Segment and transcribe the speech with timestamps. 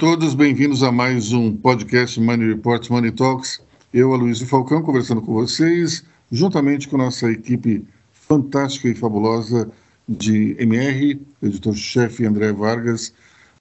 [0.00, 3.60] todos, bem-vindos a mais um podcast Money Reports Money Talks.
[3.92, 6.02] Eu, Aloysio Falcão, conversando com vocês,
[6.32, 9.70] juntamente com nossa equipe fantástica e fabulosa
[10.08, 13.12] de MR, editor-chefe André Vargas,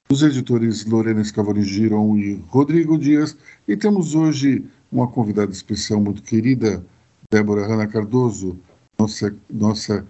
[0.10, 3.36] os editores Lorena Scavolini Giron e Rodrigo Dias,
[3.68, 6.86] e temos hoje uma convidada especial muito querida,
[7.30, 8.58] Débora Hanna Cardoso,
[8.98, 10.08] nossa, nossa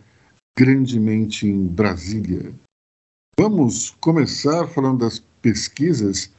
[0.55, 2.53] grandemente em Brasília.
[3.35, 6.31] Vamos começar falando das pesquisas.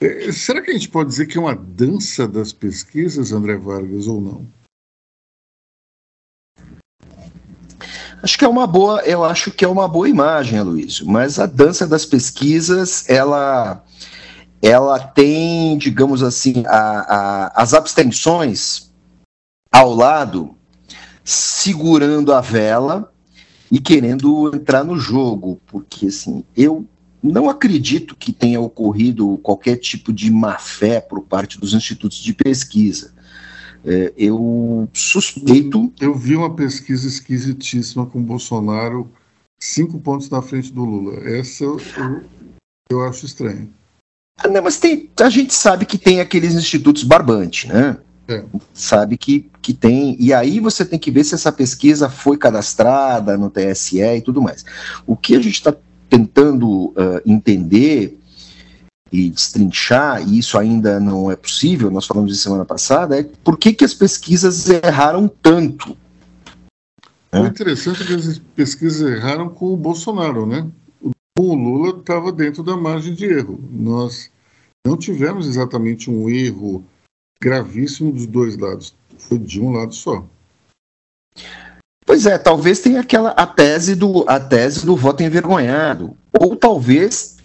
[0.00, 4.06] É, será que a gente pode dizer que é uma dança das pesquisas, André Vargas,
[4.06, 4.46] ou não?
[8.22, 11.46] Acho que é uma boa, eu acho que é uma boa imagem, Aloysio, mas a
[11.46, 13.82] dança das pesquisas, ela
[14.62, 18.92] ela tem, digamos assim, a, a, as abstenções
[19.72, 20.54] ao lado,
[21.24, 23.10] segurando a vela
[23.70, 26.86] e querendo entrar no jogo, porque assim, eu
[27.22, 32.32] não acredito que tenha ocorrido qualquer tipo de má fé por parte dos institutos de
[32.32, 33.12] pesquisa.
[33.84, 35.92] É, eu suspeito.
[36.00, 39.10] Eu vi uma pesquisa esquisitíssima com Bolsonaro
[39.60, 41.20] cinco pontos na frente do Lula.
[41.28, 42.22] Essa eu, eu,
[42.90, 43.72] eu acho estranho.
[44.38, 47.98] Ah, não, mas tem, a gente sabe que tem aqueles institutos barbante, né?
[48.26, 48.44] É.
[48.72, 50.16] Sabe que, que tem.
[50.18, 54.40] E aí você tem que ver se essa pesquisa foi cadastrada no TSE e tudo
[54.40, 54.64] mais.
[55.06, 55.74] O que a gente está
[56.10, 58.18] tentando uh, entender
[59.12, 63.56] e destrinchar, e isso ainda não é possível, nós falamos de semana passada, é por
[63.58, 65.96] que, que as pesquisas erraram tanto.
[67.32, 70.68] É interessante que as pesquisas erraram com o Bolsonaro, né?
[71.38, 73.58] O Lula estava dentro da margem de erro.
[73.70, 74.30] Nós
[74.84, 76.84] não tivemos exatamente um erro
[77.40, 78.94] gravíssimo dos dois lados.
[79.16, 80.26] Foi de um lado só.
[82.10, 87.36] Pois é, talvez tenha aquela a tese do a tese do voto envergonhado, ou talvez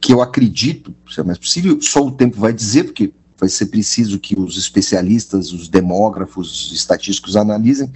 [0.00, 3.66] que eu acredito, se é mais possível, só o tempo vai dizer, porque vai ser
[3.66, 7.92] preciso que os especialistas, os demógrafos, os estatísticos analisem.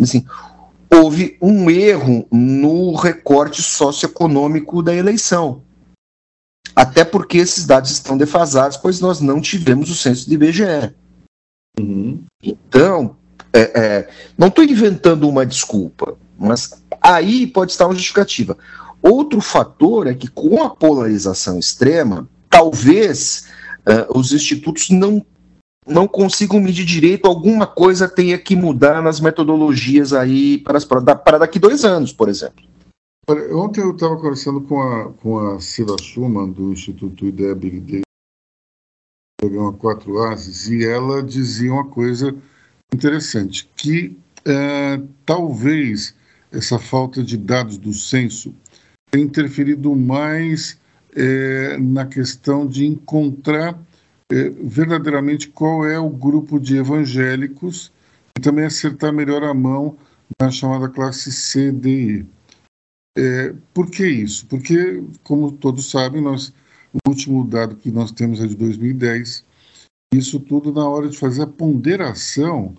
[0.00, 0.24] Assim,
[0.88, 5.62] houve um erro no recorte socioeconômico da eleição.
[6.76, 10.94] Até porque esses dados estão defasados, pois nós não tivemos o censo de IBGE.
[11.80, 12.22] Uhum.
[12.40, 13.17] Então,
[13.52, 18.56] é, é, não estou inventando uma desculpa, mas aí pode estar uma justificativa.
[19.00, 23.48] Outro fator é que, com a polarização extrema, talvez
[23.80, 25.24] uh, os institutos não,
[25.86, 31.38] não consigam medir direito, alguma coisa tenha que mudar nas metodologias aí para, as, para
[31.38, 32.64] daqui dois anos, por exemplo.
[33.52, 38.02] Ontem eu estava conversando com a, com a Cila Schumann, do Instituto Data,
[39.38, 42.34] programa Quatro Ases, e ela dizia uma coisa
[42.92, 46.14] interessante, que uh, talvez
[46.50, 48.54] essa falta de dados do censo
[49.10, 50.78] tem interferido mais
[51.14, 53.78] é, na questão de encontrar
[54.30, 57.92] é, verdadeiramente qual é o grupo de evangélicos
[58.38, 59.96] e também acertar melhor a mão
[60.40, 61.74] na chamada classe C.
[63.16, 64.46] É, por que isso?
[64.46, 66.52] Porque, como todos sabem, nós,
[66.92, 69.44] o último dado que nós temos é de 2010.
[70.12, 72.74] Isso tudo na hora de fazer a ponderação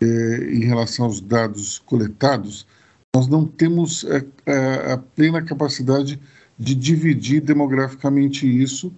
[0.00, 2.66] é, em relação aos dados coletados,
[3.14, 6.20] nós não temos a, é, é, a plena capacidade
[6.58, 8.92] de dividir demograficamente isso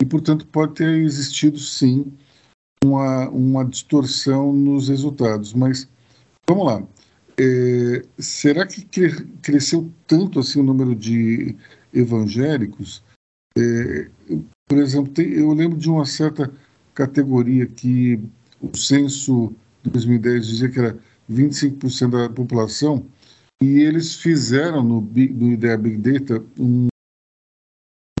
[0.00, 2.12] e, portanto, pode ter existido sim
[2.84, 5.52] uma, uma distorção nos resultados.
[5.52, 5.88] Mas
[6.48, 6.82] vamos lá.
[7.38, 11.54] É, será que cre cresceu tanto assim o número de
[11.92, 13.02] evangélicos?
[13.56, 14.08] É,
[14.66, 16.52] por exemplo, tem, eu lembro de uma certa
[16.98, 18.20] categoria que
[18.60, 19.54] o censo
[19.84, 20.98] de 2010 dizia que era
[21.30, 23.06] 25% da população
[23.62, 26.88] e eles fizeram no, no IDEA Big Data um,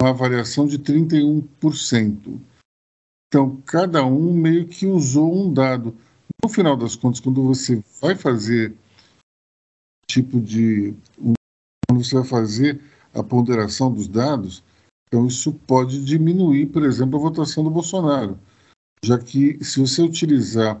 [0.00, 2.40] uma variação de 31%.
[3.26, 5.96] Então, cada um meio que usou um dado.
[6.42, 8.74] No final das contas, quando você vai fazer
[10.06, 10.94] tipo de.
[11.88, 12.80] Quando você vai fazer
[13.12, 14.62] a ponderação dos dados,
[15.08, 18.38] então isso pode diminuir, por exemplo, a votação do Bolsonaro.
[19.04, 20.80] Já que, se você utilizar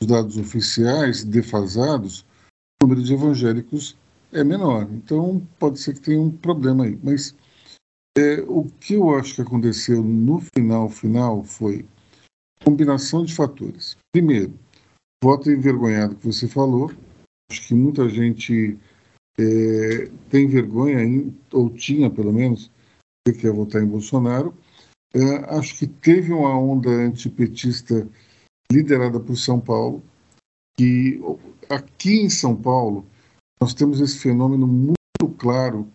[0.00, 2.24] os dados oficiais defasados,
[2.80, 3.96] o número de evangélicos
[4.32, 4.88] é menor.
[4.92, 6.98] Então, pode ser que tenha um problema aí.
[7.02, 7.34] Mas
[8.16, 11.84] é, o que eu acho que aconteceu no final, final, foi
[12.64, 13.96] combinação de fatores.
[14.12, 14.52] Primeiro,
[15.22, 16.90] voto envergonhado que você falou.
[17.50, 18.78] Acho que muita gente
[19.38, 22.70] é, tem vergonha, ou tinha pelo menos,
[23.26, 24.54] que quer votar em Bolsonaro.
[25.14, 28.08] É, acho que teve uma onda antipetista
[28.70, 30.02] liderada por São Paulo,
[30.76, 31.20] que
[31.68, 33.06] aqui em São Paulo
[33.60, 34.96] nós temos esse fenômeno muito
[35.38, 35.90] claro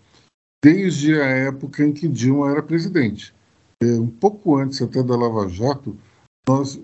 [0.63, 3.33] desde a época em que Dilma era presidente.
[3.81, 5.97] É, um pouco antes até da Lava Jato,
[6.47, 6.79] nós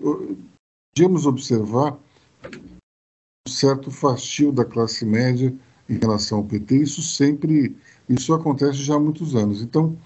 [0.94, 1.98] podíamos observar
[2.44, 5.54] um certo fastio da classe média
[5.88, 6.76] em relação ao PT.
[6.76, 7.76] Isso sempre,
[8.08, 9.62] isso acontece já há muitos anos.
[9.62, 9.98] Então,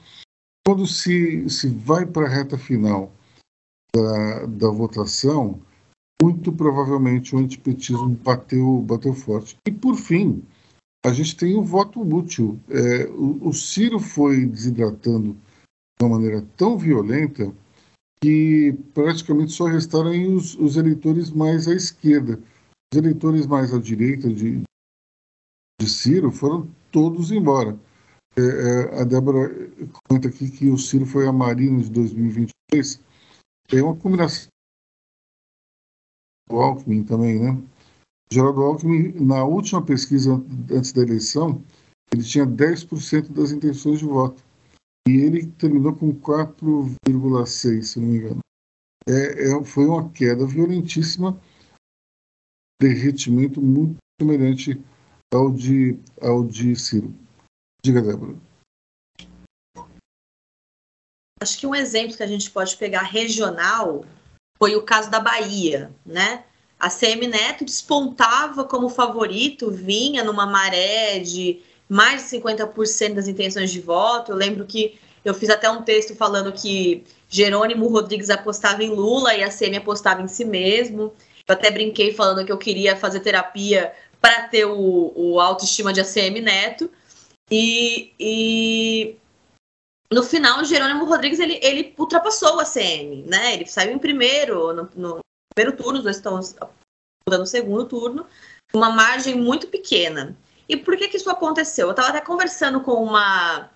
[0.66, 3.12] quando se, se vai para a reta final
[3.94, 5.60] da, da votação,
[6.22, 9.58] muito provavelmente o antipetismo bateu, bateu forte.
[9.66, 10.42] E, por fim,
[11.04, 12.58] a gente tem o voto útil.
[12.70, 17.54] É, o, o, Ciro foi desidratando de uma maneira tão violenta
[18.22, 22.40] que praticamente só restaram os, os eleitores mais à esquerda.
[22.92, 24.62] Os eleitores mais à direita de,
[25.78, 27.78] de Ciro foram todos embora.
[28.36, 29.48] É, é, a Débora
[30.08, 33.00] comenta aqui que o Ciro foi a Marina de 2022.
[33.72, 34.48] É uma combinação
[36.48, 37.62] do Alckmin também, né?
[38.30, 40.32] Geraldo Alckmin, na última pesquisa
[40.70, 41.62] antes da eleição,
[42.12, 44.42] ele tinha 10% das intenções de voto.
[45.06, 48.40] E ele terminou com 4,6%, se não me engano.
[49.06, 51.38] É, é, foi uma queda violentíssima,
[52.80, 54.80] derretimento muito semelhante
[55.32, 57.14] ao de, ao de Ciro.
[57.84, 58.34] Diga, Débora.
[61.38, 64.06] Acho que um exemplo que a gente pode pegar regional
[64.56, 66.44] foi o caso da Bahia, né?
[66.80, 73.70] A CM Neto despontava como favorito, vinha numa maré de mais de 50% das intenções
[73.70, 74.32] de voto.
[74.32, 79.34] Eu lembro que eu fiz até um texto falando que Jerônimo Rodrigues apostava em Lula
[79.34, 81.12] e a CM apostava em si mesmo.
[81.46, 83.92] Eu até brinquei falando que eu queria fazer terapia
[84.22, 86.90] para ter o, o autoestima de ACM Neto.
[87.50, 89.16] E, e
[90.12, 93.54] no final, o Jerônimo Rodrigues ele, ele ultrapassou o ACM, né?
[93.54, 95.18] Ele saiu em primeiro no, no
[95.54, 98.26] primeiro turno, os dois estão disputando o segundo turno,
[98.72, 100.36] uma margem muito pequena.
[100.68, 101.88] E por que, que isso aconteceu?
[101.88, 103.70] Eu estava até conversando com uma,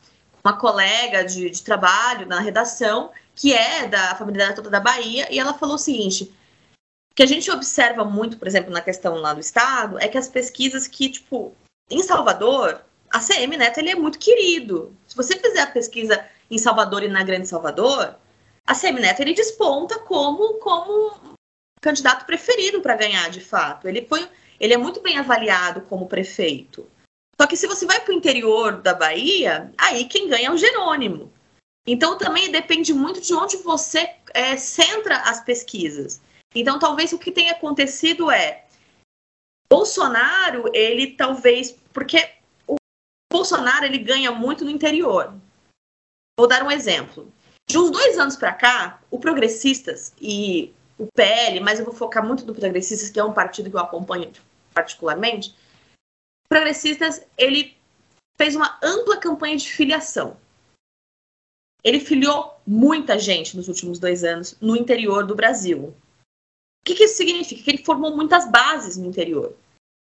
[0.45, 5.39] uma colega de, de trabalho na redação, que é da família toda da Bahia, e
[5.39, 6.33] ela falou o seguinte:
[7.15, 10.29] que a gente observa muito, por exemplo, na questão lá do Estado, é que as
[10.29, 11.55] pesquisas que, tipo,
[11.91, 14.95] em Salvador, a CM Neto ele é muito querido.
[15.07, 18.17] Se você fizer a pesquisa em Salvador e na Grande Salvador,
[18.67, 21.37] a CM Neto ele desponta como como
[21.81, 23.89] candidato preferido para ganhar de fato.
[23.89, 24.29] Ele foi
[24.61, 26.89] ele é muito bem avaliado como prefeito.
[27.41, 30.57] Só que se você vai para o interior da Bahia, aí quem ganha é o
[30.57, 31.33] Jerônimo.
[31.87, 36.21] Então também depende muito de onde você é, centra as pesquisas.
[36.55, 38.65] Então talvez o que tenha acontecido é
[39.71, 42.38] Bolsonaro, ele talvez porque
[43.33, 45.35] Bolsonaro ele ganha muito no interior.
[46.39, 47.33] Vou dar um exemplo.
[47.69, 52.27] De uns dois anos para cá, o Progressistas e o PL, mas eu vou focar
[52.27, 54.33] muito no Progressistas, que é um partido que eu acompanho
[54.73, 55.51] particularmente.
[56.47, 57.77] O Progressistas ele
[58.39, 60.37] fez uma ampla campanha de filiação.
[61.85, 65.95] Ele filiou muita gente nos últimos dois anos no interior do Brasil.
[66.83, 67.63] O que, que isso significa?
[67.63, 69.55] Que ele formou muitas bases no interior.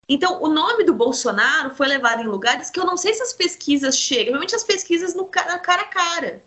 [0.08, 3.32] Então, o nome do Bolsonaro foi levado em lugares que eu não sei se as
[3.32, 6.44] pesquisas chegam, realmente as pesquisas no cara, cara a cara.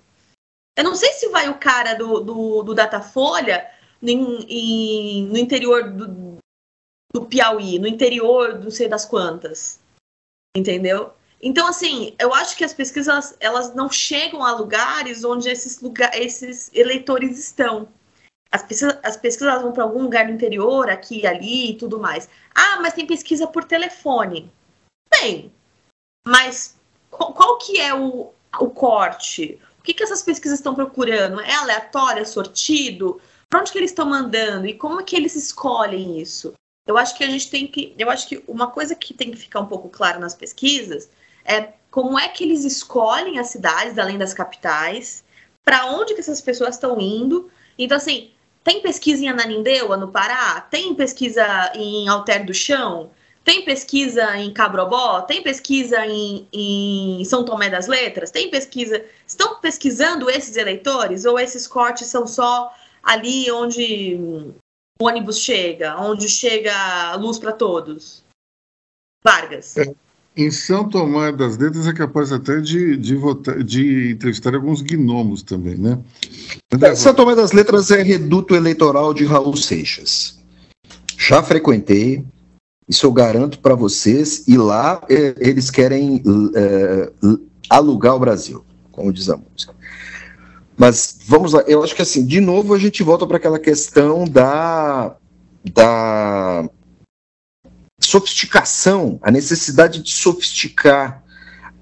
[0.77, 3.68] Eu não sei se vai o cara do, do, do Datafolha
[4.01, 6.38] em, em, no interior do,
[7.13, 9.79] do Piauí, no interior do sei das quantas.
[10.55, 11.13] Entendeu?
[11.41, 16.12] Então, assim, eu acho que as pesquisas elas não chegam a lugares onde esses, lugar,
[16.15, 17.88] esses eleitores estão.
[18.51, 22.00] As pesquisas, as pesquisas vão para algum lugar do interior, aqui e ali e tudo
[22.00, 22.30] mais.
[22.56, 24.51] Ah, mas tem pesquisa por telefone.
[25.10, 25.51] Tem.
[26.25, 26.77] Mas
[27.10, 29.60] qual, qual que é o, o corte?
[29.80, 31.39] O que, que essas pesquisas estão procurando?
[31.42, 33.22] É aleatório, é sortido?
[33.50, 34.68] Para onde que eles estão mandando?
[34.68, 36.54] E como é que eles escolhem isso?
[36.86, 37.94] Eu acho que a gente tem que.
[37.98, 41.10] Eu acho que uma coisa que tem que ficar um pouco clara nas pesquisas
[41.44, 45.24] é como é que eles escolhem as cidades, além das capitais,
[45.63, 47.50] para onde que essas pessoas estão indo.
[47.77, 48.32] Então, assim,
[48.67, 50.59] tem pesquisa em Ananindeua, no Pará?
[50.59, 53.12] Tem pesquisa em Alter do Chão?
[53.41, 55.21] Tem pesquisa em Cabrobó?
[55.21, 58.29] Tem pesquisa em, em, São Tomé das Letras?
[58.29, 59.05] Tem pesquisa.
[59.25, 61.24] Estão pesquisando esses eleitores?
[61.24, 62.69] Ou esses cortes são só
[63.01, 64.53] ali onde o
[65.00, 68.21] ônibus chega, onde chega a luz para todos?
[69.24, 69.77] Vargas.
[69.77, 69.95] É,
[70.38, 75.41] em São Tomé das Letras é capaz até de, de, votar, de entrevistar alguns gnomos
[75.41, 76.00] também, né?
[76.79, 80.38] É, São Tomé das Letras é reduto eleitoral de Raul Seixas.
[81.17, 82.24] Já frequentei,
[82.88, 86.22] isso eu garanto para vocês, e lá é, eles querem
[86.56, 87.12] é,
[87.67, 89.74] alugar o Brasil, como diz a música.
[90.77, 94.25] Mas vamos lá, eu acho que assim, de novo a gente volta para aquela questão
[94.25, 95.15] da,
[95.74, 96.70] da
[98.08, 101.24] sofisticação, a necessidade de sofisticar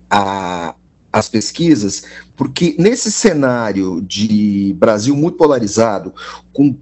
[0.09, 0.75] a,
[1.11, 2.03] as pesquisas,
[2.35, 6.13] porque nesse cenário de Brasil muito polarizado,
[6.51, 6.77] com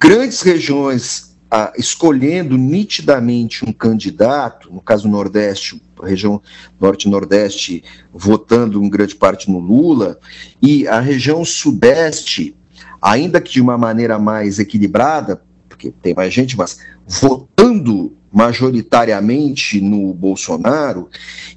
[0.00, 6.40] grandes regiões ah, escolhendo nitidamente um candidato, no caso Nordeste, região
[6.80, 7.82] Norte Nordeste
[8.12, 10.18] votando em grande parte no Lula,
[10.60, 12.56] e a região Sudeste,
[13.00, 20.12] ainda que de uma maneira mais equilibrada, porque tem mais gente, mas votando majoritariamente no
[20.12, 21.08] Bolsonaro,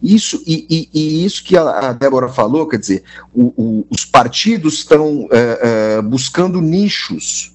[0.02, 3.04] isso e, e, e isso que a, a, Débora falou, quer dizer,
[3.34, 7.54] o, o, os partidos estão é, é, buscando nichos.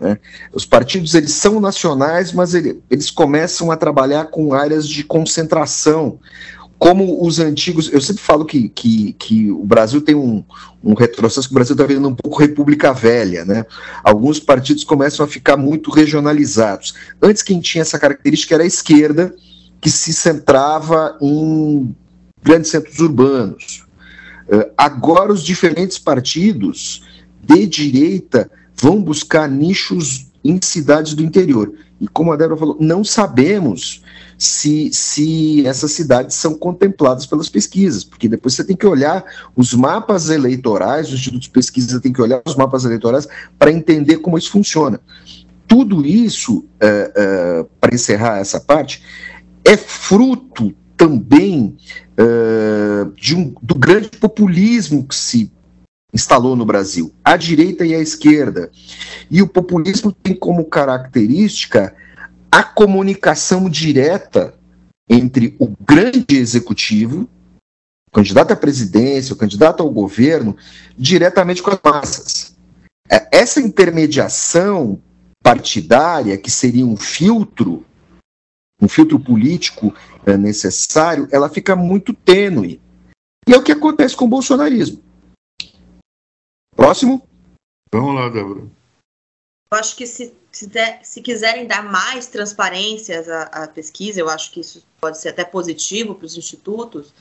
[0.00, 0.18] Né?
[0.52, 6.18] Os partidos eles são nacionais, mas ele, eles começam a trabalhar com áreas de concentração
[6.78, 10.44] como os antigos, eu sempre falo que, que, que o Brasil tem um,
[10.82, 13.66] um retrocesso, que o Brasil está virando um pouco república velha, né?
[14.04, 16.94] Alguns partidos começam a ficar muito regionalizados.
[17.20, 19.34] Antes quem tinha essa característica era a esquerda,
[19.80, 21.94] que se centrava em
[22.42, 23.84] grandes centros urbanos.
[24.48, 27.02] Uh, agora os diferentes partidos
[27.42, 31.72] de direita vão buscar nichos em cidades do interior.
[32.00, 34.02] E como a Débora falou, não sabemos
[34.38, 39.24] se, se essas cidades são contempladas pelas pesquisas, porque depois você tem que olhar
[39.54, 43.28] os mapas eleitorais, o Instituto de Pesquisa tem que olhar os mapas eleitorais
[43.58, 44.98] para entender como isso funciona.
[45.66, 49.02] Tudo isso, é, é, para encerrar essa parte,
[49.62, 51.76] é fruto também
[52.16, 55.52] é, de um, do grande populismo que se
[56.18, 58.70] instalou no Brasil, a direita e a esquerda.
[59.30, 61.94] E o populismo tem como característica
[62.50, 64.54] a comunicação direta
[65.08, 67.28] entre o grande executivo,
[68.08, 70.56] o candidato à presidência, o candidato ao governo,
[70.96, 72.56] diretamente com as massas.
[73.08, 75.00] É, essa intermediação
[75.42, 77.86] partidária, que seria um filtro,
[78.82, 79.94] um filtro político
[80.26, 82.80] é, necessário, ela fica muito tênue.
[83.48, 85.07] E é o que acontece com o bolsonarismo.
[86.78, 87.28] Próximo.
[87.92, 88.60] Vamos lá, Débora.
[89.70, 94.28] Eu acho que se se, der, se quiserem dar mais transparência à, à, pesquisa, eu
[94.28, 97.14] acho que isso pode ser até positivo para os institutos,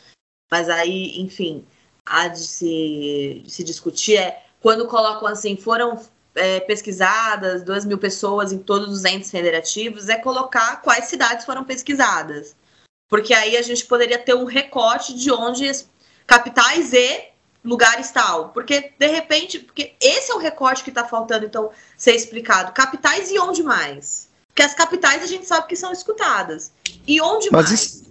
[0.50, 1.66] mas aí, enfim,
[2.06, 6.02] há de se, de se discutir é quando colocam assim, foram
[6.34, 11.64] é, pesquisadas 2 mil pessoas em todos os entes federativos, é colocar quais cidades foram
[11.64, 12.56] pesquisadas.
[13.10, 15.70] Porque aí a gente poderia ter um recorte de onde
[16.26, 17.30] capitais e
[17.68, 18.50] lugares tal.
[18.50, 22.72] Porque, de repente, porque esse é o recorte que está faltando, então, ser explicado.
[22.72, 24.30] Capitais e onde mais?
[24.48, 26.72] Porque as capitais a gente sabe que são escutadas.
[27.06, 28.04] E onde mas mais?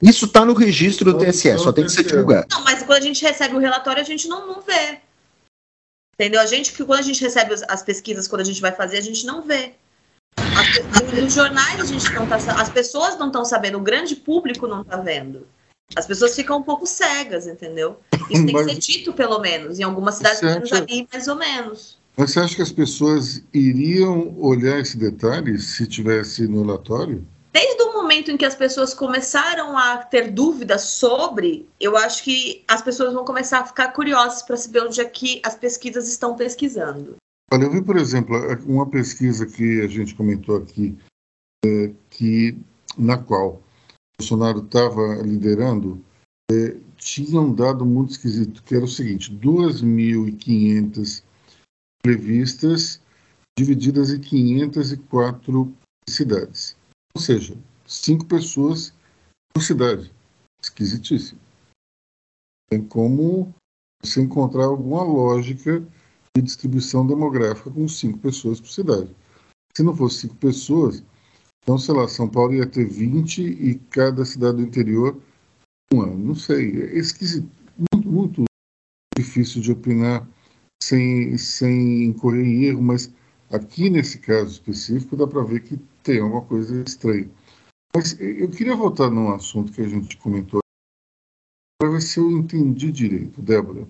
[0.00, 2.46] Isso está no registro do TSE, só tem que ser divulgado.
[2.50, 4.98] Não, mas quando a gente recebe o relatório, a gente não, não vê.
[6.14, 6.40] Entendeu?
[6.40, 9.02] A gente, que quando a gente recebe as pesquisas, quando a gente vai fazer, a
[9.02, 9.74] gente não vê.
[10.38, 14.66] As, nos jornais a gente não tá, as pessoas não estão sabendo, o grande público
[14.66, 15.46] não está vendo.
[15.96, 17.98] As pessoas ficam um pouco cegas, entendeu?
[18.30, 19.78] Isso tem que ser dito, pelo menos.
[19.78, 21.98] Em algumas cidades eu já vi mais ou menos.
[22.16, 27.26] Mas você acha que as pessoas iriam olhar esse detalhe se tivesse no relatório?
[27.52, 32.64] Desde o momento em que as pessoas começaram a ter dúvidas sobre, eu acho que
[32.66, 36.34] as pessoas vão começar a ficar curiosas para saber onde é que as pesquisas estão
[36.34, 37.16] pesquisando.
[37.52, 38.34] Olha, eu vi, por exemplo,
[38.66, 40.96] uma pesquisa que a gente comentou aqui,
[41.64, 42.56] é, que
[42.96, 43.60] na qual
[44.18, 46.02] Bolsonaro estava liderando,
[46.50, 51.22] é, tinha um dado muito esquisito, que era o seguinte: 2.500
[52.02, 53.00] previstas
[53.58, 55.72] divididas em 504
[56.08, 56.76] cidades.
[57.14, 58.92] Ou seja, cinco pessoas
[59.52, 60.12] por cidade.
[60.62, 61.40] Esquisitíssimo.
[62.70, 63.54] Tem como
[64.02, 65.80] você encontrar alguma lógica
[66.34, 69.14] de distribuição demográfica com cinco pessoas por cidade.
[69.76, 71.02] Se não fosse cinco pessoas,
[71.62, 75.20] então, sei lá, São Paulo ia ter 20 e cada cidade do interior
[75.92, 76.06] uma.
[76.06, 76.82] Não sei.
[76.82, 77.48] É esquisito.
[77.92, 78.44] Muito, muito
[79.16, 80.26] difícil de opinar
[80.82, 83.12] sem, sem incorrer em erro, mas
[83.50, 87.30] aqui nesse caso específico dá para ver que tem alguma coisa estranha.
[87.94, 90.60] Mas eu queria voltar num assunto que a gente comentou
[91.80, 93.86] para ver se eu entendi direito, Débora.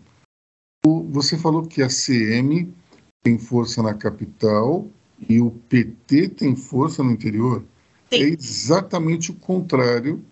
[1.11, 2.75] Você falou que a CM
[3.23, 4.91] tem força na capital
[5.29, 7.65] e o PT tem força no interior,
[8.11, 8.23] Sim.
[8.23, 10.25] é exatamente o contrário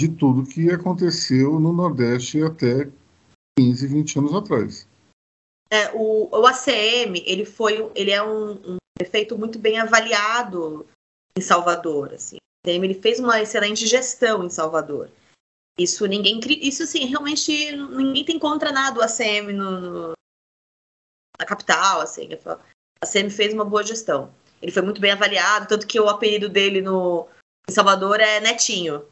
[0.00, 2.88] de tudo que aconteceu no Nordeste até
[3.58, 4.88] 15, 20 anos atrás.
[5.70, 10.86] É, o, o ACM ele foi ele é um, um efeito muito bem avaliado
[11.36, 12.36] em Salvador assim.
[12.36, 15.10] O ACM ele fez uma excelente gestão em Salvador
[15.78, 20.12] isso ninguém isso assim realmente ninguém tem contra nada o ACM no, no
[21.38, 22.28] na capital assim
[23.02, 24.32] a CM fez uma boa gestão.
[24.62, 27.26] Ele foi muito bem avaliado, tanto que o apelido dele no
[27.68, 29.04] em Salvador é Netinho.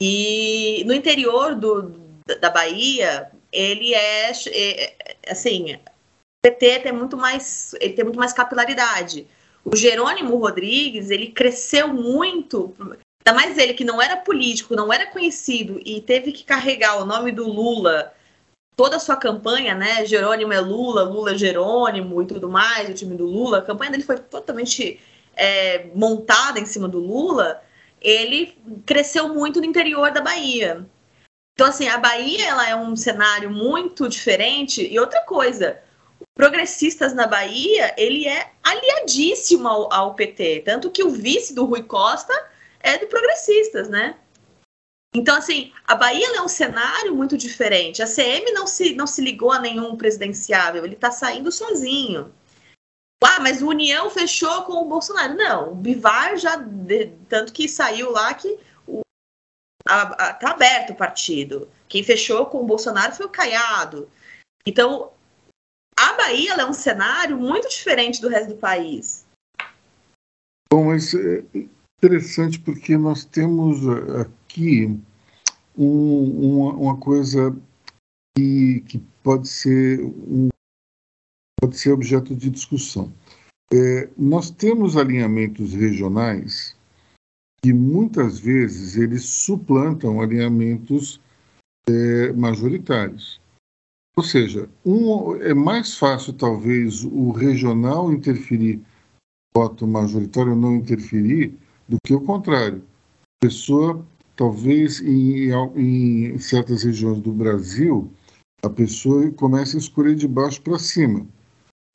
[0.00, 1.90] E no interior do,
[2.40, 5.80] da Bahia, ele é, é assim, o
[6.44, 9.26] PT tem muito mais, ele tem muito mais capilaridade.
[9.64, 15.06] O Jerônimo Rodrigues, ele cresceu muito, ainda mais ele que não era político, não era
[15.06, 18.12] conhecido e teve que carregar o nome do Lula
[18.76, 20.04] toda a sua campanha, né?
[20.06, 23.90] Jerônimo é Lula, Lula é Jerônimo e tudo mais, o time do Lula, a campanha
[23.90, 25.00] dele foi totalmente
[25.36, 27.62] é, montada em cima do Lula.
[28.00, 30.84] Ele cresceu muito no interior da Bahia.
[31.54, 34.86] Então, assim, a Bahia ela é um cenário muito diferente.
[34.86, 35.80] E outra coisa,
[36.34, 40.62] progressistas na Bahia, ele é aliadíssimo ao, ao PT.
[40.64, 42.32] Tanto que o vice do Rui Costa
[42.80, 44.16] é do progressistas, né?
[45.14, 48.02] Então, assim, a Bahia é um cenário muito diferente.
[48.02, 52.32] A CM não se, não se ligou a nenhum presidenciável, ele está saindo sozinho.
[53.22, 55.34] Ah, mas o União fechou com o Bolsonaro.
[55.34, 56.56] Não, o Bivar já.
[57.28, 58.58] Tanto que saiu lá que
[59.86, 61.68] está aberto o partido.
[61.88, 64.08] Quem fechou com o Bolsonaro foi o Caiado.
[64.66, 65.12] Então,
[65.96, 69.24] a Bahia é um cenário muito diferente do resto do país.
[70.70, 71.44] Bom, mas é
[72.02, 73.78] interessante porque nós temos
[74.52, 75.00] aqui
[75.76, 77.56] um, uma, uma, coisa
[78.36, 80.48] que, que pode ser um,
[81.60, 83.12] pode ser objeto de discussão.
[83.72, 86.76] É, nós temos alinhamentos regionais
[87.62, 91.20] que muitas vezes eles suplantam alinhamentos
[91.88, 93.40] é, majoritários.
[94.14, 98.82] Ou seja, um, é mais fácil talvez o regional interferir
[99.54, 101.54] voto majoritário não interferir
[101.88, 102.82] do que o contrário.
[103.42, 104.06] A pessoa,
[104.42, 108.12] talvez em, em certas regiões do Brasil,
[108.60, 111.24] a pessoa comece a escolher de baixo para cima.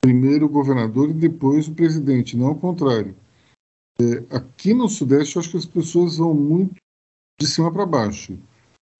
[0.00, 3.14] Primeiro o governador e depois o presidente, não o contrário.
[4.00, 6.76] É, aqui no Sudeste, eu acho que as pessoas vão muito
[7.38, 8.38] de cima para baixo.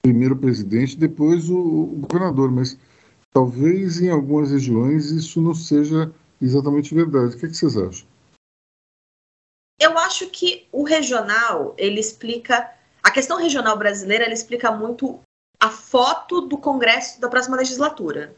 [0.03, 2.51] Primeiro o presidente, depois o, o, governador.
[2.51, 2.79] Mas
[3.33, 7.35] talvez em algumas regiões isso não seja exatamente verdade.
[7.35, 8.07] O que, é que vocês acham?
[9.81, 12.77] Eu acho que o regional, ele explica.
[13.09, 15.19] A questão regional brasileira, ele explica muito
[15.59, 18.37] a foto do Congresso da próxima legislatura.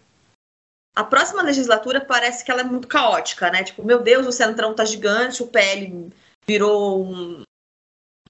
[0.95, 3.65] A próxima legislatura parece que ela é muito caótica, né?
[3.65, 6.13] Tipo, meu Deus, o Centrão tá gigante, o PL
[6.47, 7.43] virou um,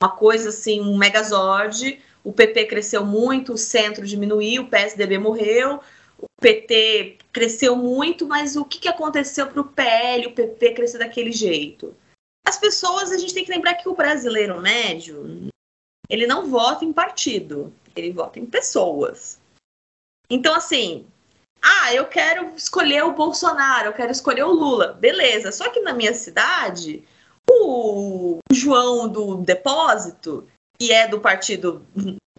[0.03, 2.03] uma coisa assim, um megazord.
[2.24, 5.83] O PP cresceu muito, o centro diminuiu, o PSDB morreu,
[6.16, 10.96] o PT cresceu muito, mas o que, que aconteceu para o PL, o PP crescer
[10.96, 11.94] daquele jeito?
[12.46, 15.50] As pessoas, a gente tem que lembrar que o brasileiro médio,
[16.11, 19.40] ele não vota em partido, ele vota em pessoas.
[20.29, 21.07] Então, assim,
[21.62, 24.94] ah, eu quero escolher o Bolsonaro, eu quero escolher o Lula.
[24.94, 27.05] Beleza, só que na minha cidade,
[27.49, 31.87] o João do depósito, que é do partido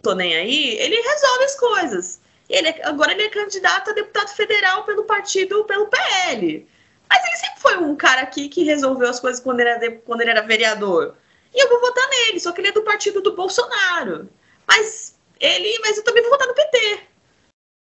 [0.02, 2.20] Tô Nem Aí, ele resolve as coisas.
[2.48, 6.68] Ele, é, agora ele é candidato a deputado federal pelo partido, pelo PL.
[7.08, 10.30] Mas ele sempre foi um cara aqui que resolveu as coisas quando era, quando ele
[10.30, 11.14] era vereador.
[11.54, 14.28] E eu vou votar nele, só que ele é do partido do Bolsonaro.
[14.66, 17.00] Mas ele, mas eu também vou votar no PT.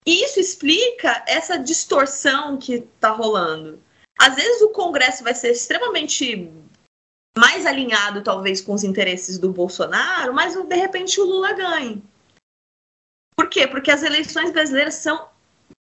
[0.06, 3.82] E isso explica essa distorção que está rolando.
[4.18, 6.50] Às vezes o Congresso vai ser extremamente
[7.36, 12.02] mais alinhado, talvez, com os interesses do Bolsonaro, mas de repente o Lula ganhe.
[13.36, 13.66] Por quê?
[13.66, 15.28] Porque as eleições brasileiras são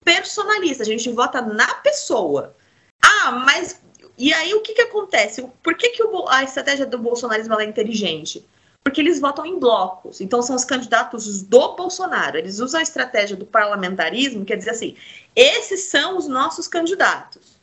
[0.03, 2.55] personalistas, a gente vota na pessoa.
[3.03, 3.79] Ah, mas
[4.17, 5.47] e aí o que, que acontece?
[5.62, 8.45] Por que, que o, a estratégia do bolsonarismo é inteligente?
[8.84, 10.21] Porque eles votam em blocos.
[10.21, 12.38] Então são os candidatos do Bolsonaro.
[12.38, 14.95] Eles usam a estratégia do parlamentarismo, quer dizer assim,
[15.36, 17.54] esses são os nossos candidatos.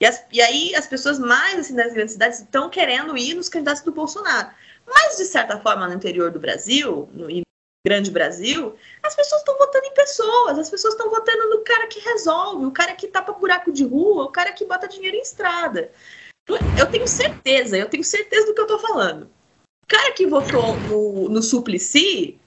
[0.00, 3.48] E, as, e aí as pessoas mais assim, das grandes cidades estão querendo ir nos
[3.48, 4.50] candidatos do Bolsonaro.
[4.86, 7.43] Mas, de certa forma, no interior do Brasil, no, no
[7.84, 12.00] grande Brasil, as pessoas estão votando em pessoas, as pessoas estão votando no cara que
[12.00, 15.92] resolve, o cara que tapa buraco de rua, o cara que bota dinheiro em estrada.
[16.78, 19.24] Eu tenho certeza, eu tenho certeza do que eu estou falando.
[19.84, 22.40] O cara que votou no, no Suplicy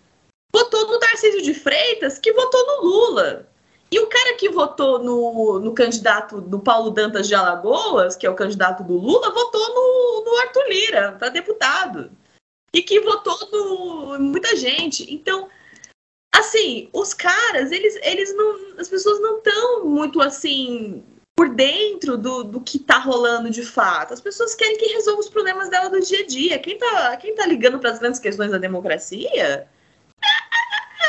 [0.52, 3.48] votou no Tarcísio de Freitas, que votou no Lula.
[3.92, 8.30] E o cara que votou no, no candidato do Paulo Dantas de Alagoas, que é
[8.30, 12.12] o candidato do Lula, votou no, no Arthur Lira para deputado.
[12.78, 15.12] E que votou no muita gente.
[15.12, 15.50] Então,
[16.32, 18.78] assim, os caras, eles, eles não.
[18.78, 21.04] As pessoas não estão muito assim
[21.36, 24.14] por dentro do, do que está rolando de fato.
[24.14, 26.60] As pessoas querem que resolva os problemas dela do dia a dia.
[26.60, 29.68] Quem está quem tá ligando para as grandes questões da democracia é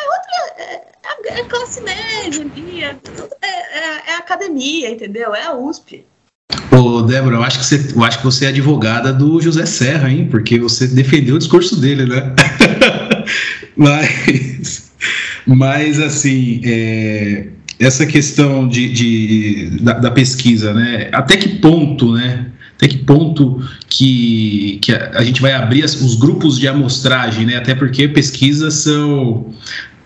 [0.06, 0.62] outra.
[0.62, 2.42] É, é classe média
[3.42, 5.34] é, é, é, academia, entendeu?
[5.34, 6.06] É a USP.
[6.70, 10.10] Ô, Débora, eu acho, que você, eu acho que você é advogada do José Serra,
[10.10, 10.28] hein?
[10.30, 12.34] Porque você defendeu o discurso dele, né?
[13.76, 14.88] mas,
[15.48, 17.46] Mas, assim, é,
[17.80, 21.08] essa questão de, de da, da, pesquisa, né?
[21.10, 22.48] Até que ponto, né?
[22.76, 27.46] Até que ponto que, que a, a gente vai abrir as, os grupos de amostragem,
[27.46, 27.56] né?
[27.56, 29.46] Até porque pesquisas são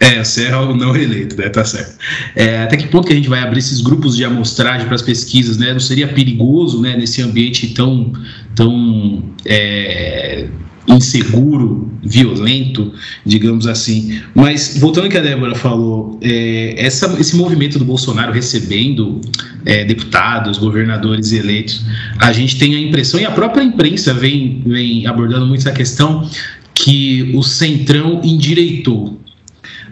[0.02, 1.48] é, você é o não eleito, né?
[1.48, 1.96] Tá certo.
[2.34, 5.02] É, até que ponto que a gente vai abrir esses grupos de amostragem para as
[5.02, 5.72] pesquisas, né?
[5.72, 6.96] Não seria perigoso, né?
[6.96, 8.12] Nesse ambiente tão,
[8.56, 10.48] tão é,
[10.88, 12.92] inseguro, violento,
[13.24, 14.20] digamos assim.
[14.34, 19.20] Mas voltando ao que a Débora falou, é, essa, esse movimento do Bolsonaro recebendo
[19.64, 21.80] é, deputados, governadores eleitos,
[22.18, 26.28] a gente tem a impressão, e a própria imprensa vem, vem abordando muito essa questão,
[26.74, 29.21] que o Centrão endireitou.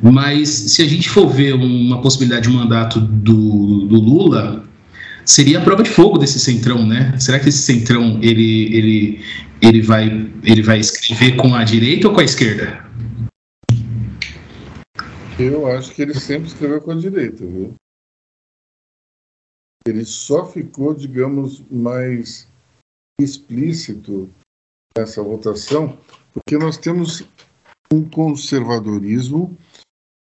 [0.03, 4.65] Mas se a gente for ver uma possibilidade de mandato do, do Lula,
[5.25, 7.19] seria a prova de fogo desse centrão, né?
[7.19, 9.25] Será que esse centrão ele, ele,
[9.61, 10.07] ele, vai,
[10.43, 12.85] ele vai escrever com a direita ou com a esquerda?
[15.39, 17.75] Eu acho que ele sempre escreveu com a direita, viu?
[19.87, 22.47] Ele só ficou, digamos, mais
[23.21, 24.29] explícito
[24.97, 25.99] nessa votação,
[26.33, 27.23] porque nós temos
[27.93, 29.57] um conservadorismo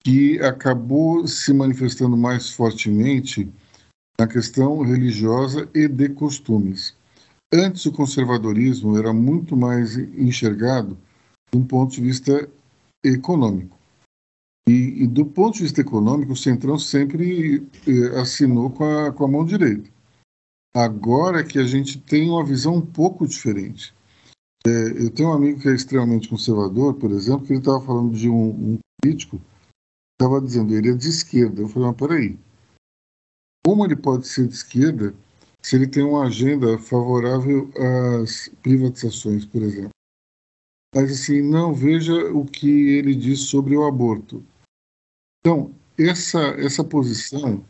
[0.03, 3.49] que acabou se manifestando mais fortemente
[4.19, 6.97] na questão religiosa e de costumes.
[7.53, 10.97] Antes, o conservadorismo era muito mais enxergado
[11.53, 12.49] de um ponto de vista
[13.05, 13.77] econômico.
[14.69, 19.25] E, e do ponto de vista econômico, o Centrão sempre eh, assinou com a, com
[19.25, 19.91] a mão direita.
[20.75, 23.93] Agora que a gente tem uma visão um pouco diferente.
[24.65, 24.71] É,
[25.05, 28.29] eu tenho um amigo que é extremamente conservador, por exemplo, que ele estava falando de
[28.29, 29.41] um, um político
[30.21, 31.63] estava dizendo ele é de esquerda.
[31.63, 32.39] Eu falei, mas peraí,
[33.65, 35.15] como ele pode ser de esquerda
[35.63, 37.71] se ele tem uma agenda favorável
[38.23, 39.91] às privatizações, por exemplo?
[40.95, 44.45] Mas assim, não veja o que ele diz sobre o aborto.
[45.41, 47.65] Então, essa, essa posição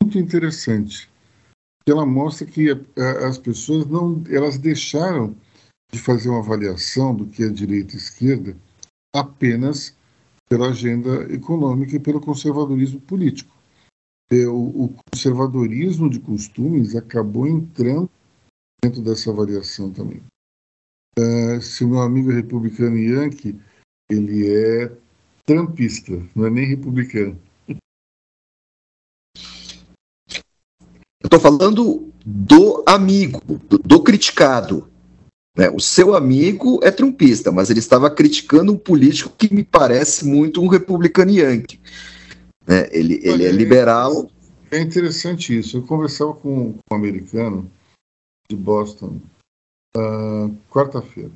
[0.00, 1.08] é muito interessante.
[1.88, 2.68] Ela mostra que
[3.26, 5.36] as pessoas não, elas deixaram
[5.92, 8.56] de fazer uma avaliação do que é direita e esquerda
[9.14, 9.96] apenas
[10.48, 13.54] pela agenda econômica e pelo conservadorismo político.
[14.30, 18.10] É, o, conservadorismo de costumes acabou entrando
[18.82, 20.22] dentro dessa variação também.
[21.18, 23.58] Uh, se o meu amigo é republicano Yankee,
[24.10, 24.92] ele é
[25.44, 27.40] trumpista, não é nem republicano.
[27.68, 27.76] Eu
[31.24, 34.90] estou falando do amigo, do, do criticado.
[35.56, 35.70] Né?
[35.70, 40.60] O seu amigo é trumpista, mas ele estava criticando um político que me parece muito
[40.60, 41.80] um republicano yankee.
[42.66, 42.88] Né?
[42.90, 44.30] Ele, ele é liberal.
[44.70, 45.78] É interessante isso.
[45.78, 47.70] Eu conversava com, com um americano
[48.50, 49.20] de Boston
[49.96, 51.32] uh, quarta-feira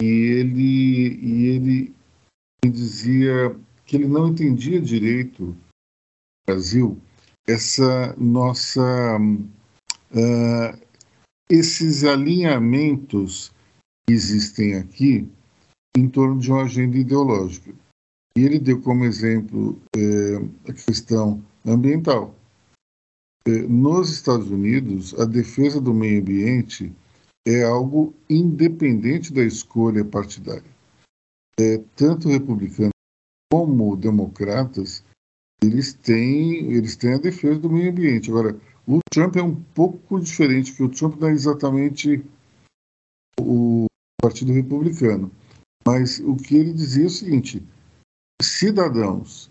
[0.00, 1.94] e ele e ele
[2.64, 5.56] me dizia que ele não entendia direito no
[6.46, 7.00] Brasil
[7.46, 10.87] essa nossa uh,
[11.48, 13.52] esses alinhamentos
[14.06, 15.28] que existem aqui
[15.96, 17.72] em torno de uma agenda ideológica.
[18.36, 22.34] E ele deu como exemplo é, a questão ambiental.
[23.46, 26.92] É, nos Estados Unidos, a defesa do meio ambiente
[27.46, 30.70] é algo independente da escolha partidária.
[31.58, 32.92] É, tanto republicanos
[33.50, 35.02] como democratas,
[35.62, 38.30] eles têm, eles têm a defesa do meio ambiente.
[38.30, 38.56] Agora,
[38.88, 42.24] o Trump é um pouco diferente, porque o Trump não é exatamente
[43.38, 43.84] o
[44.20, 45.30] Partido Republicano.
[45.86, 47.62] Mas o que ele dizia é o seguinte:
[48.42, 49.50] cidadãos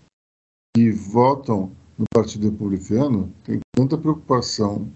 [0.75, 4.91] que votam no Partido Republicano têm tanta preocupação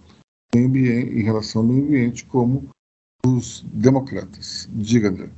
[0.56, 2.68] em, relação ao meio ambiente como
[3.24, 4.68] os democratas.
[4.72, 5.30] Diga, André.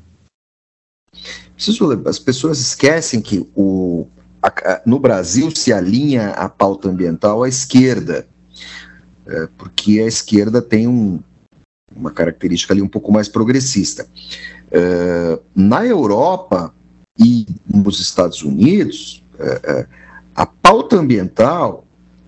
[2.08, 4.08] As pessoas esquecem que o,
[4.42, 8.28] a, no Brasil se alinha a pauta ambiental à esquerda
[9.28, 11.20] é, porque a esquerda tem um,
[11.96, 14.08] uma característica ali um pouco mais progressista.
[14.72, 16.74] É, na Europa
[17.18, 19.88] e nos Estados Unidos, é, é,
[20.36, 21.86] a pauta ambiental,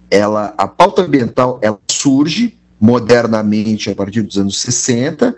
[0.10, 5.36] ela, a pauta ambiental, ela surge modernamente a partir dos anos 60,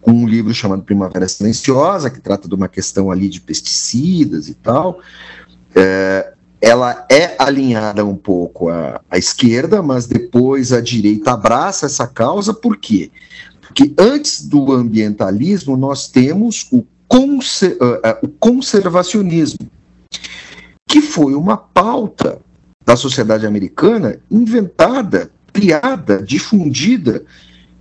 [0.00, 4.54] com um livro chamado Primavera Silenciosa, que trata de uma questão ali de pesticidas e
[4.54, 5.00] tal.
[5.74, 12.06] É, ela é alinhada um pouco à, à, esquerda, mas depois a direita abraça essa
[12.06, 13.10] causa, por quê?
[13.60, 19.70] Porque antes do ambientalismo nós temos o, conser, uh, uh, o conservacionismo,
[20.88, 22.38] que foi uma pauta
[22.84, 27.24] da sociedade americana inventada, criada, difundida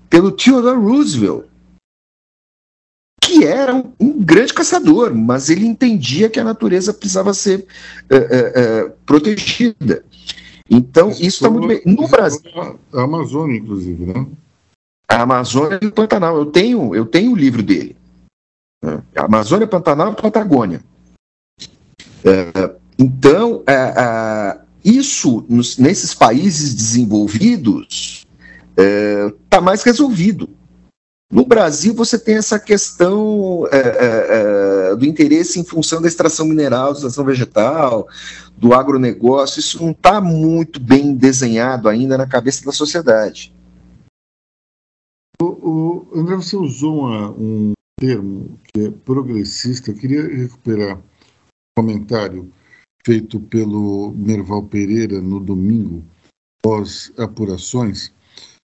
[0.09, 1.45] pelo Theodore Roosevelt,
[3.25, 7.65] que era um, um, grande caçador, mas ele entendia que a natureza precisava ser
[8.09, 10.05] é, é, protegida.
[10.69, 11.81] Então, isso está muito bem.
[11.85, 12.39] No Brasil.
[12.93, 14.27] A Amazônia, inclusive, né?
[15.07, 16.37] A Amazônia e o Pantanal.
[16.37, 17.95] Eu tenho, eu tenho o livro dele.
[19.15, 20.81] A Amazônia, Pantanal e Patagônia.
[22.23, 28.25] É, então, é, é, isso, nesses países desenvolvidos,
[28.75, 30.49] está é, mais resolvido.
[31.35, 36.45] No Brasil, você tem essa questão é, é, é, do interesse em função da extração
[36.45, 38.07] mineral, da extração vegetal,
[38.55, 39.59] do agronegócio.
[39.59, 43.53] Isso não está muito bem desenhado ainda na cabeça da sociedade.
[45.41, 49.91] O, o André, você usou uma, um termo que é progressista.
[49.91, 51.01] Eu queria recuperar um
[51.75, 52.49] comentário
[53.05, 56.01] feito pelo Merval Pereira no domingo,
[56.63, 58.14] pós apurações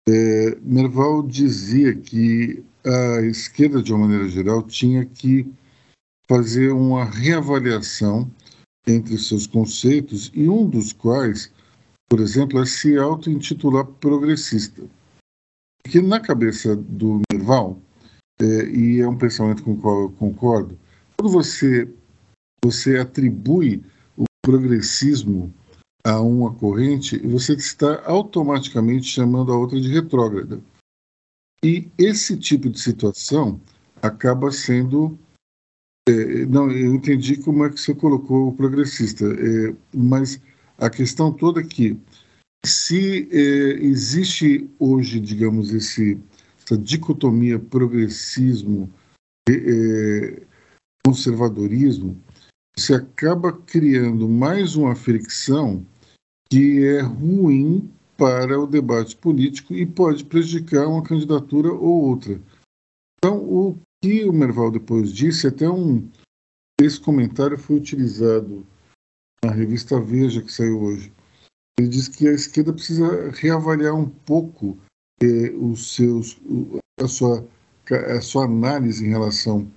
[0.08, 5.52] é, Merval dizia que a esquerda, de uma maneira geral, tinha que
[6.28, 8.30] fazer uma reavaliação
[8.88, 11.52] entre seus conceitos, e um dos quais,
[12.08, 14.84] por exemplo, é se auto-intitular progressista.
[15.84, 17.80] Porque na cabeça do Merval,
[18.39, 20.78] é, e é um pensamento com o qual eu concordo,
[21.18, 21.91] quando você,
[22.63, 23.84] você atribui
[24.15, 25.52] o progressismo
[26.06, 30.62] a uma corrente, você está automaticamente chamando a outra de retrógrada.
[31.63, 33.60] E esse tipo de situação
[34.00, 35.18] acaba sendo.
[36.08, 40.39] É, não, eu entendi como é que você colocou o progressista, é, mas
[40.78, 42.00] a questão toda é que
[42.63, 46.20] se é, existe hoje, digamos, esse,
[46.63, 48.88] essa dicotomia progressismo
[49.50, 50.44] é,
[51.04, 52.15] conservadorismo,
[52.78, 55.84] você acaba criando mais uma fricção
[56.49, 62.39] que é ruim para o debate político e pode prejudicar uma candidatura ou outra.
[63.17, 66.08] Então, o que o Merval depois disse, até um
[66.79, 68.65] esse comentário foi utilizado
[69.43, 71.12] na revista Veja que saiu hoje.
[71.79, 74.77] Ele diz que a esquerda precisa reavaliar um pouco
[75.21, 76.38] eh, os seus,
[76.99, 77.47] a, sua,
[77.89, 79.71] a sua análise em relação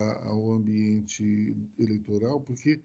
[0.00, 2.82] a, ao ambiente eleitoral, porque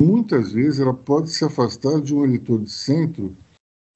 [0.00, 3.36] muitas vezes ela pode se afastar de um eleitor de centro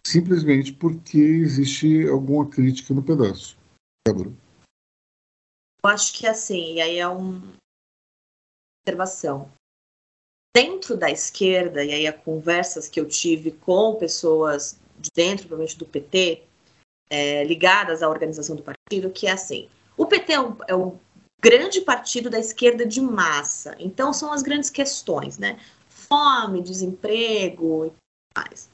[0.05, 3.57] simplesmente porque existe alguma crítica no pedaço.
[4.07, 4.33] Débora.
[5.85, 7.43] Eu acho que assim, e aí é uma
[8.85, 9.51] observação.
[10.55, 15.79] Dentro da esquerda, e aí as conversas que eu tive com pessoas de dentro, provavelmente
[15.79, 16.45] do PT,
[17.09, 20.99] é, ligadas à organização do partido, que é assim: o PT é um, é um
[21.43, 23.75] grande partido da esquerda de massa.
[23.81, 25.59] Então, são as grandes questões, né?
[25.89, 27.93] Fome, desemprego e
[28.39, 28.71] mais.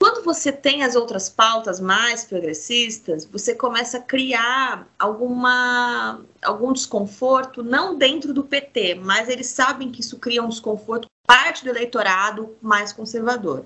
[0.00, 7.62] Quando você tem as outras pautas mais progressistas, você começa a criar alguma, algum desconforto,
[7.62, 12.56] não dentro do PT, mas eles sabem que isso cria um desconforto parte do eleitorado
[12.60, 13.64] mais conservador.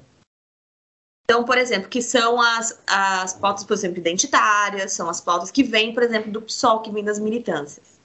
[1.31, 5.63] Então, por exemplo, que são as, as pautas, por exemplo, identitárias, são as pautas que
[5.63, 8.01] vêm, por exemplo, do PSOL, que vem das militâncias.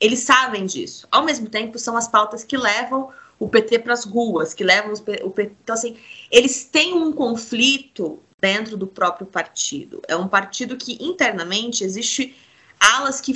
[0.00, 1.06] Eles sabem disso.
[1.08, 4.92] Ao mesmo tempo, são as pautas que levam o PT para as ruas, que levam
[4.92, 5.54] o PT.
[5.62, 5.96] Então, assim,
[6.32, 10.02] eles têm um conflito dentro do próprio partido.
[10.08, 12.36] É um partido que internamente existe
[12.80, 13.34] alas que,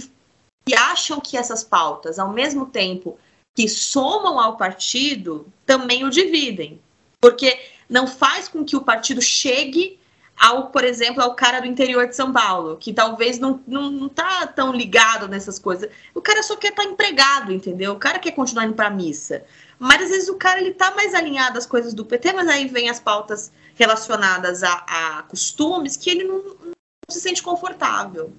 [0.66, 3.16] que acham que essas pautas, ao mesmo tempo
[3.54, 6.80] que somam ao partido, também o dividem.
[7.20, 7.56] Porque
[7.92, 10.00] não faz com que o partido chegue
[10.34, 14.08] ao, por exemplo, ao cara do interior de São Paulo, que talvez não, não, não
[14.08, 15.90] tá tão ligado nessas coisas.
[16.14, 17.92] O cara só quer estar tá empregado, entendeu?
[17.92, 19.44] O cara quer continuar indo para missa.
[19.78, 22.66] Mas às vezes o cara ele tá mais alinhado às coisas do PT, mas aí
[22.66, 26.72] vem as pautas relacionadas a, a costumes que ele não, não
[27.10, 28.32] se sente confortável.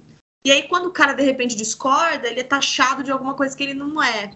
[0.43, 3.63] E aí, quando o cara de repente discorda, ele é taxado de alguma coisa que
[3.63, 4.35] ele não é.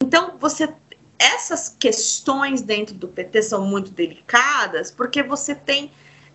[0.00, 0.72] Então, você
[1.18, 5.90] essas questões dentro do PT são muito delicadas porque você tem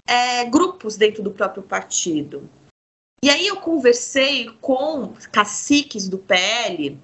[0.07, 2.49] é, grupos dentro do próprio partido.
[3.23, 6.99] E aí eu conversei com caciques do PL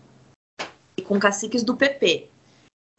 [0.98, 2.28] e com caciques do PP.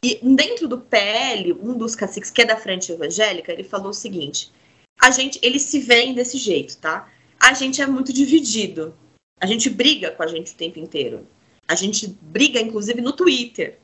[0.04, 3.94] E dentro do PL, um dos caciques que é da frente evangélica, ele falou o
[3.94, 4.52] seguinte:
[5.00, 7.10] a gente, eles se veem desse jeito, tá?
[7.40, 8.94] A gente é muito dividido.
[9.40, 11.26] A gente briga com a gente o tempo inteiro.
[11.66, 13.78] A gente briga, inclusive, no Twitter.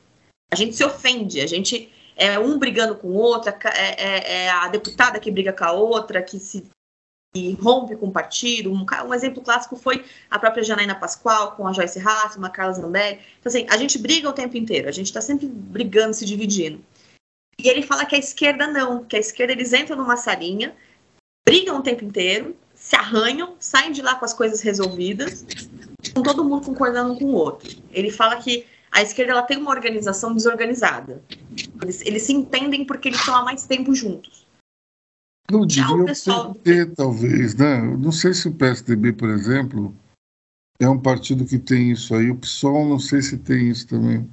[0.55, 3.59] A gente se ofende, a gente é um brigando com o outro, é,
[3.99, 6.64] é, é a deputada que briga com a outra, que se
[7.35, 8.73] que rompe com o partido.
[8.73, 12.75] Um, um, exemplo clássico foi a própria Janaína Pascoal com a Joyce Hasselman, a Carla
[12.75, 13.19] Zambelli.
[13.40, 16.81] Então, assim, a gente briga o tempo inteiro, a gente está sempre brigando, se dividindo.
[17.59, 20.73] E ele fala que a esquerda não, que a esquerda eles entram numa salinha,
[21.45, 25.45] brigam o tempo inteiro, se arranham, saem de lá com as coisas resolvidas,
[26.14, 27.77] com todo mundo concordando com o outro.
[27.90, 31.20] Ele fala que a esquerda ela tem uma organização desorganizada.
[31.83, 34.46] Eles, eles se entendem porque eles estão há mais tempo juntos.
[35.50, 36.54] Não diria o pessoal...
[36.54, 37.80] PT, talvez, né?
[37.80, 39.92] Não sei se o PSDB, por exemplo,
[40.78, 42.30] é um partido que tem isso aí.
[42.30, 44.30] O PSOL, não sei se tem isso também.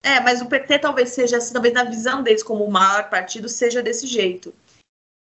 [0.00, 3.48] É, mas o PT talvez seja, assim, talvez na visão deles como o maior partido,
[3.48, 4.54] seja desse jeito.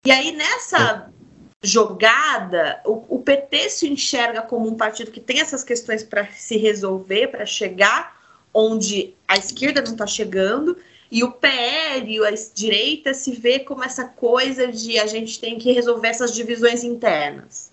[0.04, 1.66] E aí, nessa é.
[1.66, 6.56] jogada, o, o, PT se enxerga como um partido que tem essas questões para se
[6.56, 8.13] resolver, para chegar
[8.55, 10.79] onde a esquerda não está chegando,
[11.11, 15.73] e o PL a direita se vê como essa coisa de a gente tem que
[15.73, 17.73] resolver essas divisões internas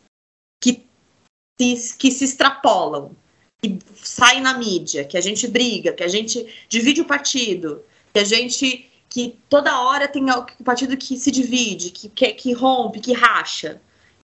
[0.62, 0.86] que,
[1.58, 3.16] que se extrapolam
[3.62, 8.20] que sai na mídia, que a gente briga, que a gente divide o partido, que
[8.20, 13.02] a gente que toda hora tem o partido que se divide, que, que, que rompe,
[13.02, 13.82] que racha.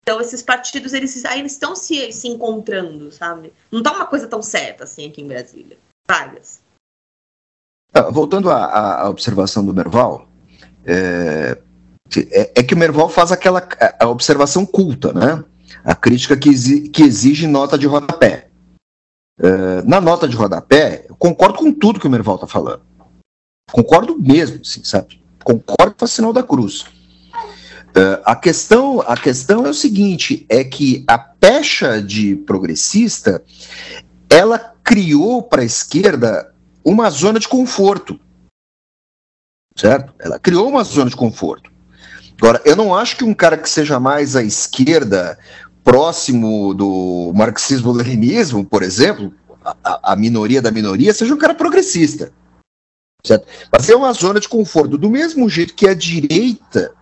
[0.02, 3.54] Então esses partidos eles ainda estão se, se encontrando, sabe?
[3.72, 5.78] Não tá uma coisa tão certa assim aqui em Brasília.
[7.93, 10.30] Ah, voltando à, à, observação do Merval,
[10.86, 11.58] é,
[12.15, 13.67] é, é, que o Merval faz aquela
[14.00, 15.43] a observação culta, né?
[15.84, 18.47] A crítica que, exige, que exige nota de rodapé.
[19.39, 22.82] Uh, na nota de rodapé, eu concordo com tudo que o Merval está falando.
[23.71, 25.21] Concordo mesmo, assim, sabe?
[25.43, 26.82] Concordo com a sinal da cruz.
[27.91, 33.43] Uh, a, questão, a questão é o seguinte: é que a pecha de progressista
[34.32, 38.17] ela criou para a esquerda uma zona de conforto.
[39.78, 40.13] Certo?
[40.20, 41.70] Ela criou uma zona de conforto.
[42.38, 45.38] Agora, eu não acho que um cara que seja mais à esquerda
[45.84, 52.32] próximo do marxismo-leninismo, por exemplo, a, a, minoria da minoria, seja um cara progressista.
[53.26, 53.46] Certo?
[53.72, 54.98] Mas é uma zona de conforto.
[54.98, 56.94] Do mesmo jeito que a direita,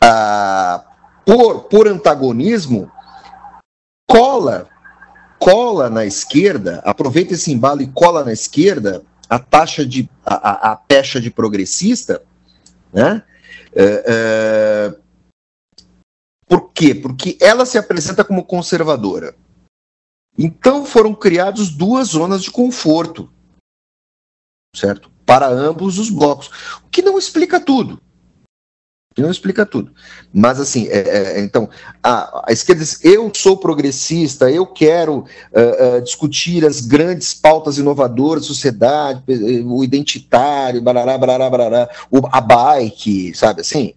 [0.00, 0.84] a,
[1.26, 2.90] por, por antagonismo,
[4.08, 4.70] cola
[5.42, 10.76] cola na esquerda, aproveita esse embalo e cola na esquerda a taxa de a, a,
[10.76, 12.22] pecha de progressista,
[12.92, 13.24] né?
[13.74, 14.98] É, é,
[16.46, 16.94] por quê?
[16.94, 19.34] Porque ela se apresenta como conservadora.
[20.38, 23.28] Então foram criadas duas zonas de conforto,
[24.76, 25.10] certo?
[25.26, 26.78] Para ambos os blocos.
[26.84, 28.00] O que não explica tudo.
[29.16, 29.92] Não explica tudo.
[30.32, 31.68] Mas assim, é, é, então,
[32.02, 37.78] a, a, esquerda diz, eu sou progressista, eu quero uh, uh, discutir as grandes pautas
[37.78, 39.22] inovadoras da sociedade,
[39.64, 43.94] o identitário, barará, barará, barará, o, a bike, sabe assim?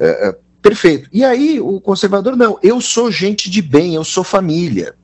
[0.00, 1.08] Uh, Perfeito.
[1.12, 4.96] E aí o conservador, não, eu sou gente de bem, eu sou família.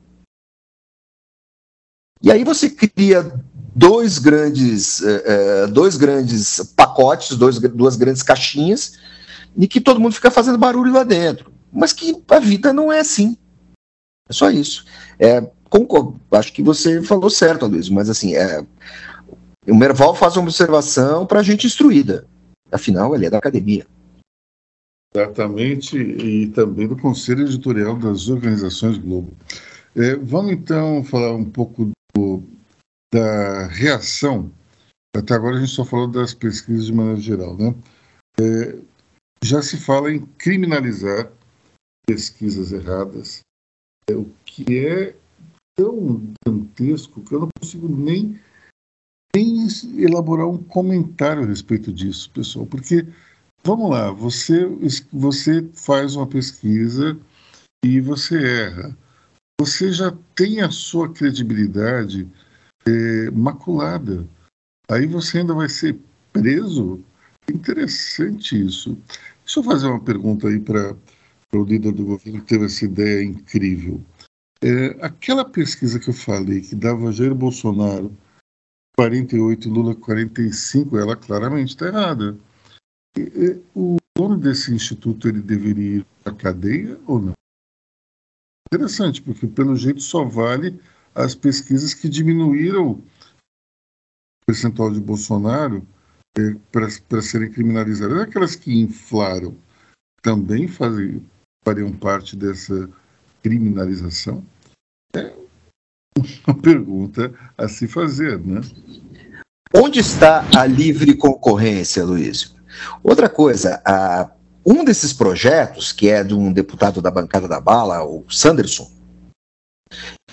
[2.21, 3.33] E aí você cria
[3.73, 8.99] dois grandes, uh, dois grandes pacotes, dois, duas grandes caixinhas,
[9.57, 11.51] e que todo mundo fica fazendo barulho lá dentro.
[11.71, 13.37] Mas que a vida não é assim.
[14.29, 14.85] É só isso.
[15.19, 18.65] É, concordo, acho que você falou certo, Luiz, mas assim, é,
[19.67, 22.27] o Merval faz uma observação para a gente instruída.
[22.71, 23.85] Afinal, ele é da academia.
[25.15, 29.31] Exatamente, e também do Conselho Editorial das Organizações Globo.
[29.95, 32.43] É, vamos então falar um pouco do,
[33.13, 34.51] da reação.
[35.15, 37.75] Até agora a gente só falou das pesquisas de maneira geral, né?
[38.39, 38.75] É,
[39.43, 41.31] já se fala em criminalizar
[42.07, 43.41] pesquisas erradas,
[44.09, 45.15] é, o que é
[45.75, 48.39] tão dantesco que eu não consigo nem,
[49.35, 53.07] nem elaborar um comentário a respeito disso, pessoal, porque
[53.65, 54.67] Vamos lá, você,
[55.09, 57.17] você faz uma pesquisa
[57.83, 58.97] e você erra.
[59.59, 62.27] Você já tem a sua credibilidade
[62.85, 64.27] é, maculada.
[64.91, 65.97] Aí você ainda vai ser
[66.33, 67.01] preso.
[67.49, 68.97] Interessante isso.
[69.43, 70.95] Deixa eu fazer uma pergunta aí para
[71.53, 74.03] o líder do governo que teve essa ideia incrível.
[74.61, 78.15] É, aquela pesquisa que eu falei, que dava Jair Bolsonaro
[78.95, 82.39] 48, Lula 45, ela claramente está errada.
[83.75, 87.33] O dono desse instituto ele deveria ir à cadeia ou não?
[88.73, 90.79] Interessante, porque pelo jeito só vale
[91.13, 93.03] as pesquisas que diminuíram o
[94.47, 95.85] percentual de Bolsonaro
[96.71, 98.19] para serem criminalizadas.
[98.19, 99.55] Aquelas que inflaram
[100.21, 101.23] também fazem,
[101.63, 102.89] fariam parte dessa
[103.43, 104.43] criminalização?
[105.15, 105.33] É
[106.47, 108.61] uma pergunta a se fazer, né?
[109.73, 112.55] Onde está a livre concorrência, Luiz?
[113.03, 114.31] Outra coisa, a,
[114.65, 118.91] um desses projetos, que é de um deputado da bancada da bala, o Sanderson,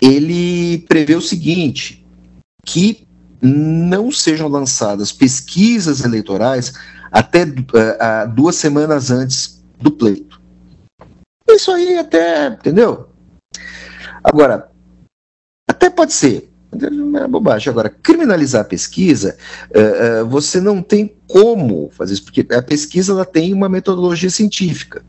[0.00, 2.06] ele prevê o seguinte:
[2.64, 3.06] que
[3.40, 6.72] não sejam lançadas pesquisas eleitorais
[7.10, 10.40] até uh, duas semanas antes do pleito.
[11.48, 13.08] Isso aí até, entendeu?
[14.22, 14.70] Agora,
[15.70, 17.70] Até pode ser, é bobagem.
[17.70, 19.36] Agora, criminalizar a pesquisa,
[19.70, 24.30] uh, uh, você não tem como fazer isso, porque a pesquisa ela tem uma metodologia
[24.30, 25.02] científica.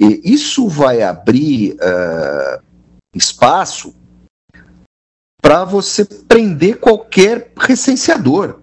[0.00, 2.62] E isso vai abrir uh,
[3.14, 3.94] espaço
[5.46, 8.58] para você prender qualquer recenseador.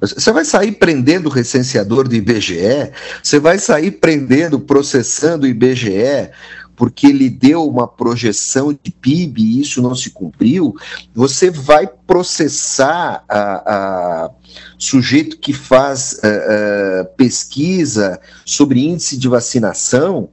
[0.00, 2.90] Você vai sair prendendo recenseador do IBGE,
[3.22, 6.32] você vai sair prendendo, processando o IBGE,
[6.74, 10.74] porque ele deu uma projeção de PIB e isso não se cumpriu,
[11.14, 14.30] você vai processar a, a
[14.76, 20.28] sujeito que faz a, eh, a, eh, pesquisa sobre índice de vacinação,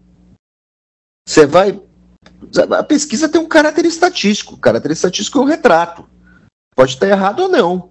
[1.27, 1.79] você vai.
[2.77, 4.55] A pesquisa tem um caráter estatístico.
[4.55, 6.05] O caráter estatístico é um retrato.
[6.75, 7.89] Pode estar errado ou não.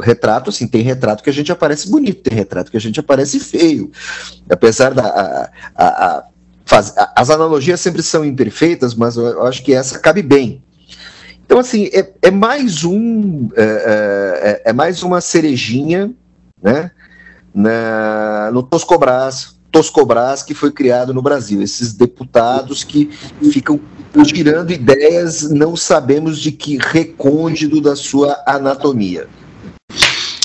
[0.00, 3.38] Retrato, assim, tem retrato que a gente aparece bonito, tem retrato que a gente aparece
[3.38, 3.90] feio.
[4.48, 5.50] Apesar da.
[5.74, 6.24] A, a,
[6.64, 10.62] faz, as analogias sempre são imperfeitas, mas eu, eu acho que essa cabe bem.
[11.44, 13.50] Então, assim, é, é mais um.
[13.54, 16.14] É, é, é, é mais uma cerejinha,
[16.62, 16.90] né?
[17.54, 21.60] Na, no Toscobras, Toscobras que foi criado no Brasil.
[21.60, 23.10] Esses deputados que
[23.50, 23.80] ficam
[24.24, 29.26] girando ideias, não sabemos de que recôndito da sua anatomia.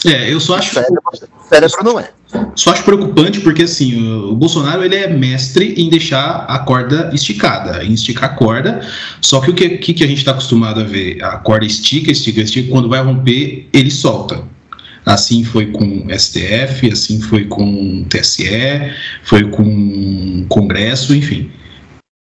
[0.04, 0.74] É, eu só acho.
[0.74, 1.02] Cérebro,
[1.48, 2.10] cérebro não é.
[2.56, 7.84] Só acho preocupante porque assim o Bolsonaro ele é mestre em deixar a corda esticada,
[7.84, 8.82] em esticar a corda.
[9.22, 11.24] Só que o que, que a gente está acostumado a ver?
[11.24, 12.72] A corda estica, estica, estica.
[12.72, 14.44] Quando vai romper, ele solta.
[15.06, 18.94] Assim foi com STF, assim foi com TSE,
[19.24, 21.52] foi com Congresso, enfim,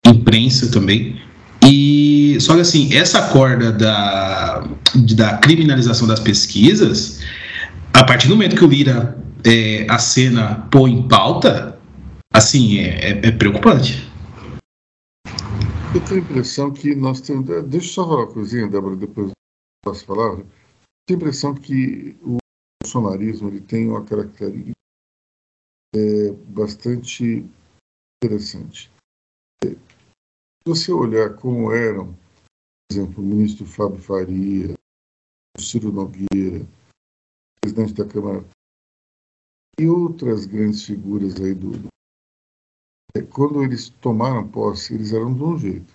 [0.07, 1.21] imprensa também.
[1.65, 4.69] E só que assim essa corda da,
[5.15, 7.21] da criminalização das pesquisas
[7.93, 11.79] a partir do momento que o Lira é, a cena põe em pauta,
[12.33, 14.11] assim, é, é, é, preocupante.
[15.95, 17.47] Eu tenho a impressão que nós temos.
[17.67, 19.31] Deixa eu só falar uma coisinha, Débora, depois
[19.83, 20.37] posso falar.
[20.37, 20.47] Tenho
[21.11, 22.37] a impressão que o
[22.87, 24.77] bolsonarismo ele tem uma característica
[25.95, 27.45] é, bastante
[28.23, 28.93] interessante.
[29.65, 34.75] É, se você olhar como eram, por exemplo, o ministro Fábio Faria,
[35.59, 36.65] o Ciro Nogueira,
[37.61, 38.47] presidente da Câmara
[39.79, 41.89] e outras grandes figuras aí do, do
[43.17, 45.95] é, quando eles tomaram posse, eles eram de um jeito.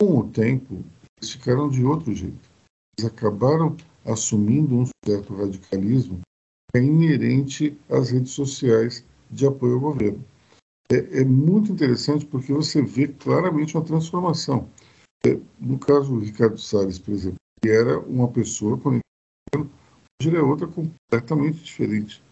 [0.00, 0.84] Com o tempo,
[1.16, 2.48] eles ficaram de outro jeito.
[2.96, 6.20] Eles acabaram assumindo um certo radicalismo
[6.74, 10.24] é inerente às redes sociais de apoio ao governo.
[10.90, 14.68] É, é muito interessante porque você vê claramente uma transformação.
[15.24, 19.00] É, no caso do Ricardo Salles, por exemplo, que era uma pessoa, quando
[20.20, 22.22] Hoje ele é outra completamente diferente.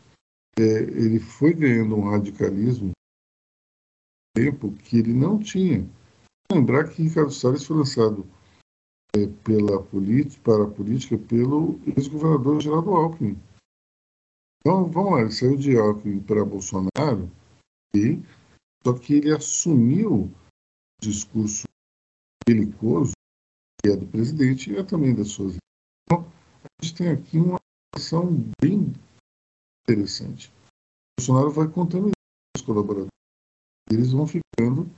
[0.58, 2.90] É, ele foi ganhando um radicalismo
[4.36, 5.88] tempo que ele não tinha.
[6.52, 8.26] Lembrar que Ricardo Salles foi lançado
[9.44, 13.38] pela política, para a política pelo ex-governador Geraldo Alckmin.
[14.61, 17.30] Então, vamos lá, ele saiu de Alckmin para Bolsonaro,
[17.94, 18.20] e,
[18.84, 20.32] só que ele assumiu o
[21.00, 21.64] discurso
[22.46, 23.12] belicoso,
[23.82, 25.56] que é do presidente e é também das suas.
[26.04, 26.26] Então,
[26.64, 27.59] a gente tem aqui uma
[27.98, 28.28] são
[28.61, 28.92] bem
[29.88, 30.52] interessante.
[31.18, 32.11] Bolsonaro vai contando
[32.56, 33.11] os colaboradores.
[33.90, 34.88] Eles vão ficando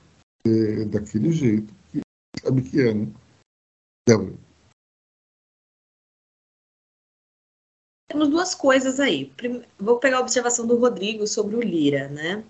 [0.45, 2.01] é, daquele jeito que
[2.39, 3.11] sabe que é, né?
[4.07, 4.37] Débora.
[8.09, 9.31] Temos duas coisas aí.
[9.79, 12.43] Vou pegar a observação do Rodrigo sobre o Lira, né?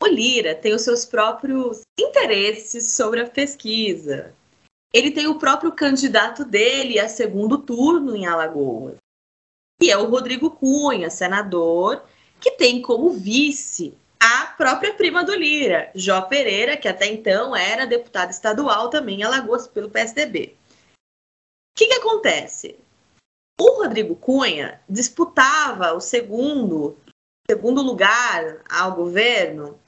[0.00, 4.34] O Lira tem os seus próprios interesses sobre a pesquisa.
[4.92, 8.96] Ele tem o próprio candidato dele a segundo turno em Alagoas
[9.78, 12.02] que é o Rodrigo Cunha, senador,
[12.40, 17.86] que tem como vice a própria prima do Lira, Jó Pereira, que até então era
[17.86, 20.56] deputada estadual também em Alagoas pelo PSDB.
[21.76, 22.78] O que, que acontece?
[23.60, 26.96] O Rodrigo Cunha disputava o segundo,
[27.46, 29.78] segundo lugar ao governo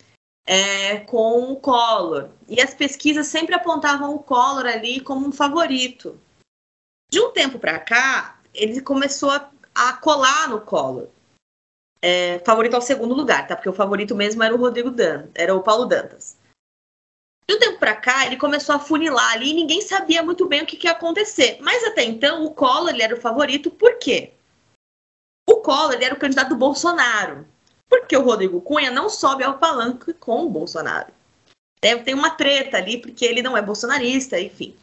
[0.47, 2.29] é, com o Collor.
[2.47, 6.21] E as pesquisas sempre apontavam o Collor ali como um favorito.
[7.11, 11.09] De um tempo para cá, ele começou a a colar no colo.
[12.03, 13.55] É, favorito ao segundo lugar, tá?
[13.55, 16.37] Porque o favorito mesmo era o Rodrigo Dan, era o Paulo Dantas.
[17.49, 20.63] De um tempo para cá, ele começou a funilar ali e ninguém sabia muito bem
[20.63, 21.57] o que, que ia acontecer.
[21.63, 24.33] Mas até então, o Collor ele era o favorito, por quê?
[25.49, 27.47] O Collor ele era o candidato do Bolsonaro.
[27.89, 31.11] Porque o Rodrigo Cunha não sobe ao palanque com o Bolsonaro.
[31.81, 34.75] Deve ter uma treta ali, porque ele não é bolsonarista, enfim.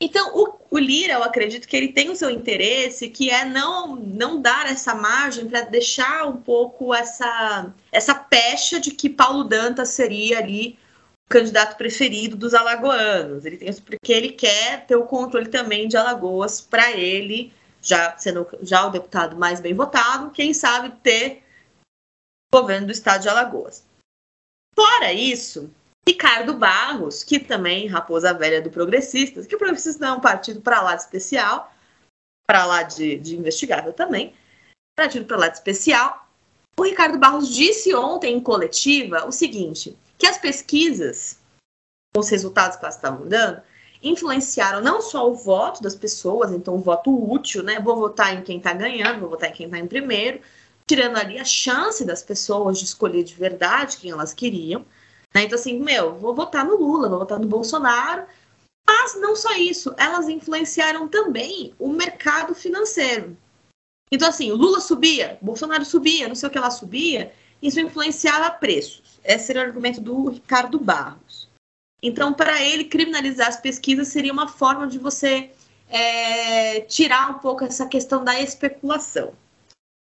[0.00, 3.96] Então, o, o, Lira, eu acredito que ele tem o seu interesse, que é não,
[3.96, 9.88] não dar essa margem para deixar um pouco essa, essa pecha de que Paulo Dantas
[9.88, 10.78] seria ali
[11.28, 13.44] candidato preferido dos alagoanos.
[13.44, 17.52] Ele tem isso porque ele quer ter o controle também de Alagoas para ele,
[17.82, 21.42] já sendo já o deputado mais bem votado, quem sabe ter
[22.52, 23.84] o governo do estado de Alagoas.
[24.74, 25.70] Fora isso,
[26.06, 30.60] Ricardo Barros, que também raposa velha do Progressistas, que o Progressistas não é um partido
[30.62, 31.74] para lá de especial,
[32.46, 34.34] para lá de, de investigável também,
[34.96, 36.27] partido para lá de especial.
[36.78, 41.40] O Ricardo Barros disse ontem em coletiva o seguinte: que as pesquisas,
[42.16, 43.60] os resultados que elas estavam dando,
[44.00, 47.80] influenciaram não só o voto das pessoas, então o voto útil, né?
[47.80, 50.40] Vou votar em quem está ganhando, vou votar em quem está em primeiro,
[50.86, 54.86] tirando ali a chance das pessoas de escolher de verdade quem elas queriam.
[55.34, 55.42] Né?
[55.42, 58.22] Então, assim, meu, vou votar no Lula, vou votar no Bolsonaro.
[58.86, 63.36] Mas não só isso, elas influenciaram também o mercado financeiro.
[64.10, 68.50] Então, assim, o Lula subia, Bolsonaro subia, não sei o que lá subia, isso influenciava
[68.50, 69.20] preços.
[69.24, 71.48] Esse era o argumento do Ricardo Barros.
[72.02, 75.50] Então, para ele, criminalizar as pesquisas seria uma forma de você
[75.88, 79.32] é, tirar um pouco essa questão da especulação,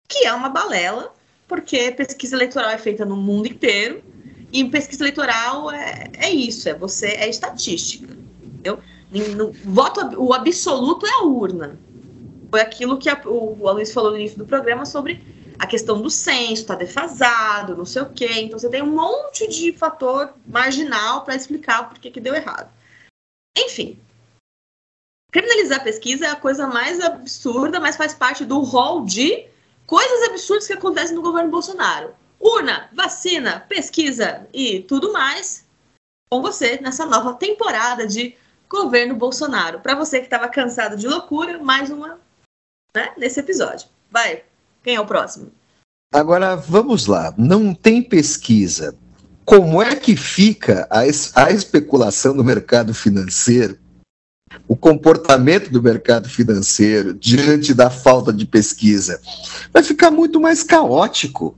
[0.09, 1.12] que é uma balela,
[1.49, 4.03] porque pesquisa eleitoral é feita no mundo inteiro
[4.53, 8.07] e pesquisa eleitoral é, é isso, é você é estatística,
[8.43, 8.78] entendeu?
[9.36, 11.78] No, voto, o absoluto é a urna.
[12.53, 15.24] Foi aquilo que a, o, o Luiz falou no início do programa sobre
[15.59, 18.28] a questão do censo está defasado, não sei o quê.
[18.42, 22.70] Então você tem um monte de fator marginal para explicar por que, que deu errado.
[23.57, 23.98] Enfim,
[25.30, 29.46] criminalizar a pesquisa é a coisa mais absurda, mas faz parte do rol de
[29.86, 32.14] coisas absurdas que acontecem no governo Bolsonaro.
[32.38, 35.64] Urna, vacina, pesquisa e tudo mais
[36.28, 38.36] com você nessa nova temporada de
[38.68, 39.80] governo Bolsonaro.
[39.80, 42.20] Para você que estava cansado de loucura, mais uma
[42.95, 43.88] né, nesse episódio.
[44.11, 44.43] Vai,
[44.82, 45.51] quem é o próximo?
[46.12, 47.32] Agora, vamos lá.
[47.38, 48.95] Não tem pesquisa.
[49.45, 53.78] Como é que fica a, es a especulação no mercado financeiro?
[54.68, 59.20] O comportamento do mercado financeiro diante da falta de pesquisa
[59.72, 61.57] vai ficar muito mais caótico.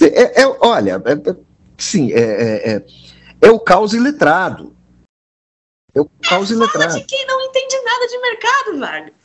[0.00, 1.36] É, é, olha, é, é
[1.78, 2.86] sim, é, é, é,
[3.40, 4.76] é o caos iletrado.
[5.94, 6.94] É o caos iletrado.
[6.94, 9.23] De quem não entende nada de mercado, velho.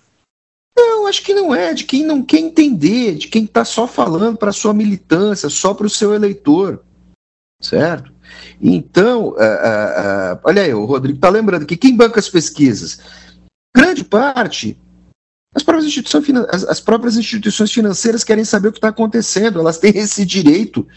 [0.79, 1.73] Não, acho que não é.
[1.73, 5.87] De quem não quer entender, de quem está só falando para sua militância, só para
[5.87, 6.81] o seu eleitor.
[7.61, 8.13] Certo?
[8.61, 12.99] Então, uh, uh, uh, olha aí, o Rodrigo está lembrando que quem banca as pesquisas?
[13.75, 14.77] Grande parte,
[15.53, 19.77] as próprias, instituições, as, as próprias instituições financeiras querem saber o que está acontecendo, elas
[19.77, 20.87] têm esse direito.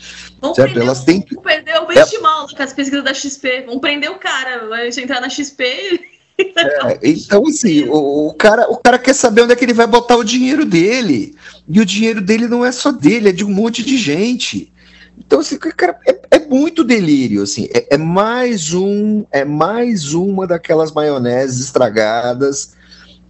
[0.40, 0.72] Vamos certo?
[0.72, 2.56] Prender, elas têm Vamos perder o benchmark é...
[2.56, 3.62] com as pesquisas da XP.
[3.66, 8.76] Vamos prender o cara, vai entrar na XP é, então, assim, o, o, cara, o
[8.76, 11.34] cara quer saber onde é que ele vai botar o dinheiro dele.
[11.68, 14.72] E o dinheiro dele não é só dele, é de um monte de gente.
[15.18, 17.68] Então, assim, cara, é, é muito delírio, assim.
[17.72, 22.74] É, é, mais um, é mais uma daquelas maioneses estragadas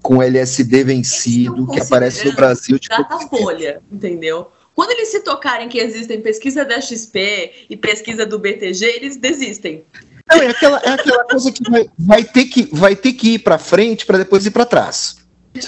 [0.01, 4.49] com LSD vencido que aparece no Brasil de data folha, entendeu?
[4.75, 9.85] Quando eles se tocarem que existem pesquisa da XP e pesquisa do BTG, eles desistem.
[10.31, 13.39] Não, é aquela, é aquela coisa que vai, vai, ter que vai ter que ir
[13.41, 15.17] para frente para depois ir para trás.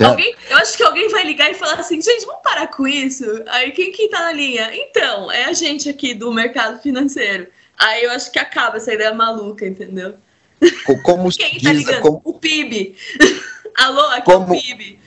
[0.03, 3.25] Alguém, eu acho que alguém vai ligar e falar assim, gente, vamos parar com isso.
[3.49, 4.71] Aí quem que tá na linha?
[4.73, 7.49] Então, é a gente aqui do mercado financeiro.
[7.79, 10.15] Aí eu acho que acaba essa ideia maluca, entendeu?
[11.03, 12.01] Como quem tá ligando?
[12.01, 12.23] Como...
[12.25, 12.97] O PIB.
[13.77, 14.99] Alô, aqui como, é o PIB.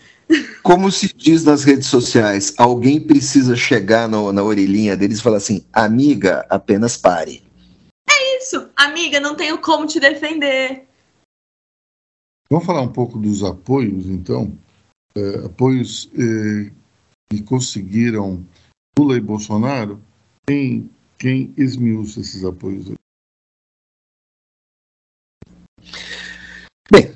[0.62, 5.38] Como se diz nas redes sociais, alguém precisa chegar no, na orelhinha deles e falar
[5.38, 7.47] assim, amiga, apenas pare
[8.48, 8.72] isso.
[8.76, 10.88] Amiga, não tenho como te defender.
[12.50, 14.58] Vamos falar um pouco dos apoios, então?
[15.16, 16.72] É, apoios é,
[17.30, 18.46] que conseguiram
[18.98, 20.02] Lula e Bolsonaro.
[20.48, 22.94] Quem, quem esmiuça esses apoios?
[26.90, 27.14] Bem,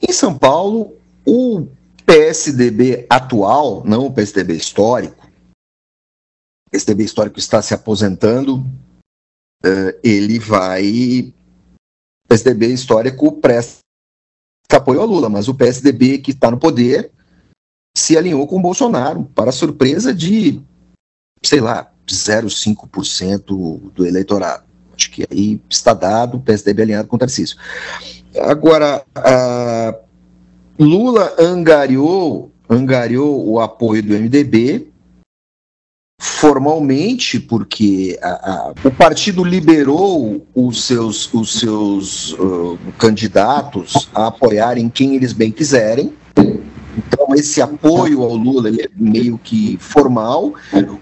[0.00, 1.68] em São Paulo, o
[2.04, 5.24] PSDB atual, não o PSDB histórico,
[6.66, 8.64] o PSDB histórico está se aposentando,
[9.64, 11.32] uh, ele vai.
[12.24, 13.82] O PSDB histórico presta
[14.72, 17.10] apoio ao Lula, mas o PSDB que está no poder
[17.96, 20.62] se alinhou com o Bolsonaro, para surpresa de,
[21.42, 24.64] sei lá, 0,5% do eleitorado.
[24.96, 27.56] Acho que aí está dado o PSDB alinhado com o Tarcísio.
[28.40, 29.04] Agora,
[30.78, 34.91] Lula angariou, angariou o apoio do MDB,
[36.24, 44.88] formalmente, porque a, a, o partido liberou os seus, os seus uh, candidatos a apoiarem
[44.88, 46.12] quem eles bem quiserem.
[46.36, 50.52] Então, esse apoio ao Lula é meio que formal.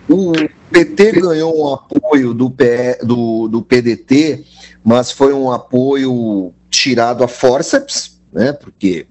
[0.08, 0.32] O
[0.70, 4.44] PT ganhou um apoio do, P, do, do PDT
[4.84, 8.52] mas foi um apoio tirado a forceps, né?
[8.52, 9.06] Porque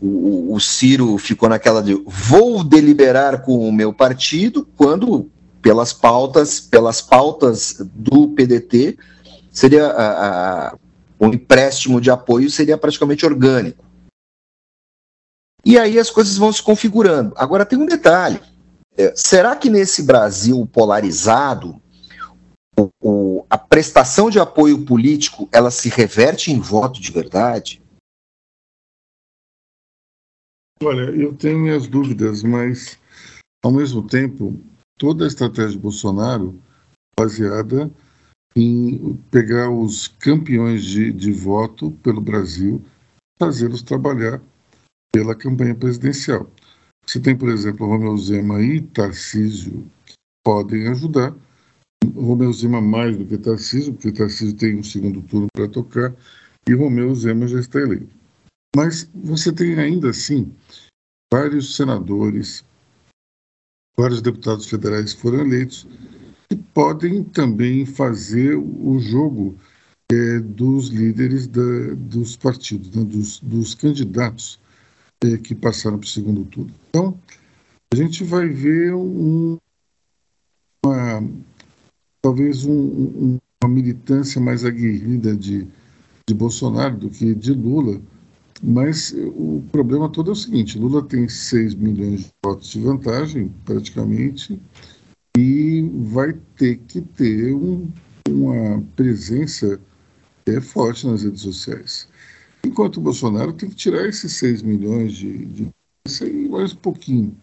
[0.00, 5.30] o, o Ciro ficou naquela de vou deliberar com o meu partido, quando
[5.60, 8.98] pelas pautas, pelas pautas do PDT,
[9.50, 10.76] seria a, a,
[11.18, 13.84] o empréstimo de apoio seria praticamente orgânico.
[15.64, 17.32] E aí as coisas vão se configurando.
[17.36, 18.40] Agora tem um detalhe:
[18.96, 21.80] é, será que nesse Brasil polarizado
[22.78, 27.82] o, o, a prestação de apoio político ela se reverte em voto de verdade?
[30.82, 32.98] Olha, eu tenho minhas dúvidas, mas
[33.64, 34.60] ao mesmo tempo
[34.98, 36.58] toda a estratégia de Bolsonaro
[37.18, 37.90] baseada
[38.56, 42.84] em pegar os campeões de, de voto pelo Brasil,
[43.38, 44.40] fazê-los trabalhar
[45.12, 46.50] pela campanha presidencial.
[47.06, 50.14] Você tem, por exemplo, Romeu Zema e Tarcísio que
[50.44, 51.34] podem ajudar.
[52.14, 56.14] Romeu Zema mais do que Tarcísio, porque Tarcísio tem um segundo turno para tocar
[56.68, 58.23] e Romeu Zema já está eleito.
[58.74, 60.52] Mas você tem ainda assim
[61.32, 62.64] vários senadores,
[63.96, 65.86] vários deputados federais foram eleitos
[66.48, 69.56] que podem também fazer o jogo
[70.12, 74.60] é, dos líderes da, dos partidos, né, dos, dos candidatos
[75.22, 76.74] é, que passaram para o segundo turno.
[76.88, 77.18] Então,
[77.92, 79.56] a gente vai ver um,
[80.84, 81.22] uma,
[82.20, 85.66] talvez um, uma militância mais aguerrida de,
[86.28, 88.00] de Bolsonaro do que de Lula,
[88.66, 93.52] mas o problema todo é o seguinte: Lula tem 6 milhões de votos de vantagem,
[93.62, 94.58] praticamente,
[95.36, 97.92] e vai ter que ter um,
[98.26, 99.78] uma presença
[100.46, 102.08] é, forte nas redes sociais.
[102.64, 105.70] Enquanto o Bolsonaro tem que tirar esses 6 milhões de, de
[106.48, 107.36] mais um pouquinho.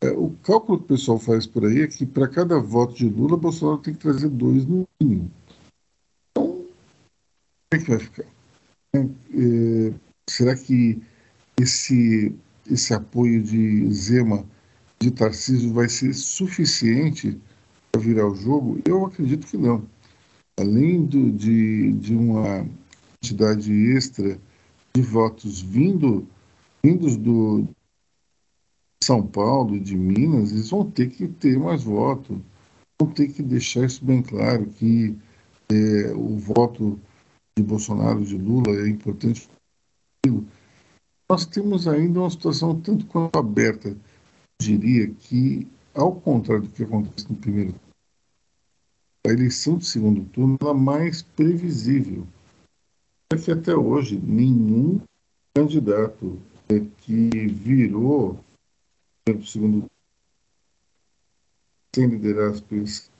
[0.00, 3.08] É, o cálculo que o pessoal faz por aí é que para cada voto de
[3.08, 5.30] Lula, Bolsonaro tem que trazer dois no mínimo.
[6.30, 6.68] Então, como
[7.72, 8.24] é que vai ficar?
[8.92, 9.92] É, é,
[10.30, 11.00] será que
[11.60, 12.34] esse,
[12.70, 14.44] esse apoio de Zema,
[15.00, 17.38] de Tarcísio, vai ser suficiente
[17.90, 18.80] para virar o jogo?
[18.84, 19.84] Eu acredito que não.
[20.58, 22.68] Além do, de, de uma
[23.20, 24.38] quantidade extra
[24.94, 26.26] de votos vindo,
[26.82, 27.68] vindos do
[29.02, 32.38] São Paulo, de Minas, eles vão ter que ter mais votos.
[33.00, 35.16] Vão ter que deixar isso bem claro, que
[35.70, 36.98] é, o voto
[37.56, 39.48] de Bolsonaro, de Lula, é importante.
[41.28, 43.88] Nós temos ainda uma situação tanto quanto aberta.
[43.88, 43.96] Eu
[44.60, 47.88] diria que, ao contrário do que acontece no primeiro turno,
[49.26, 52.26] a eleição do segundo turno é mais previsível
[53.30, 55.02] é que até hoje nenhum
[55.54, 56.40] candidato
[56.70, 58.42] é, que virou
[59.24, 59.86] pelo segundo
[61.94, 63.10] sem liderar as pesquisas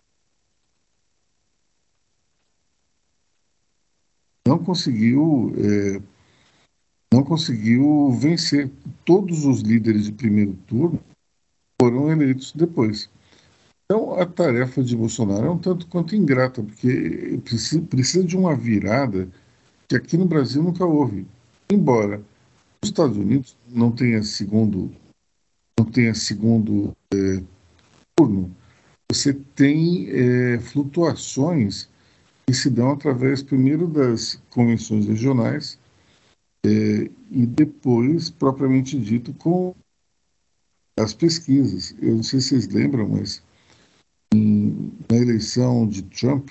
[4.47, 6.01] não conseguiu é,
[7.13, 8.71] não conseguiu vencer
[9.05, 11.01] todos os líderes de primeiro turno
[11.81, 13.09] foram eleitos depois
[13.91, 19.27] então a tarefa de Bolsonaro é um tanto quanto ingrata porque precisa, de uma virada
[19.89, 21.27] que aqui no Brasil nunca houve.
[21.73, 22.21] Embora
[22.83, 24.93] os Estados Unidos não tenha segundo
[25.81, 27.43] não tenha segundo é,
[28.15, 28.55] turno,
[29.11, 31.89] você tem é, flutuações
[32.47, 35.79] que se dão através primeiro das convenções regionais
[36.69, 39.75] é, e depois propriamente dito com
[40.99, 41.95] as pesquisas.
[42.01, 43.43] Eu não sei se vocês lembram, mas
[44.35, 46.51] em, na eleição de Trump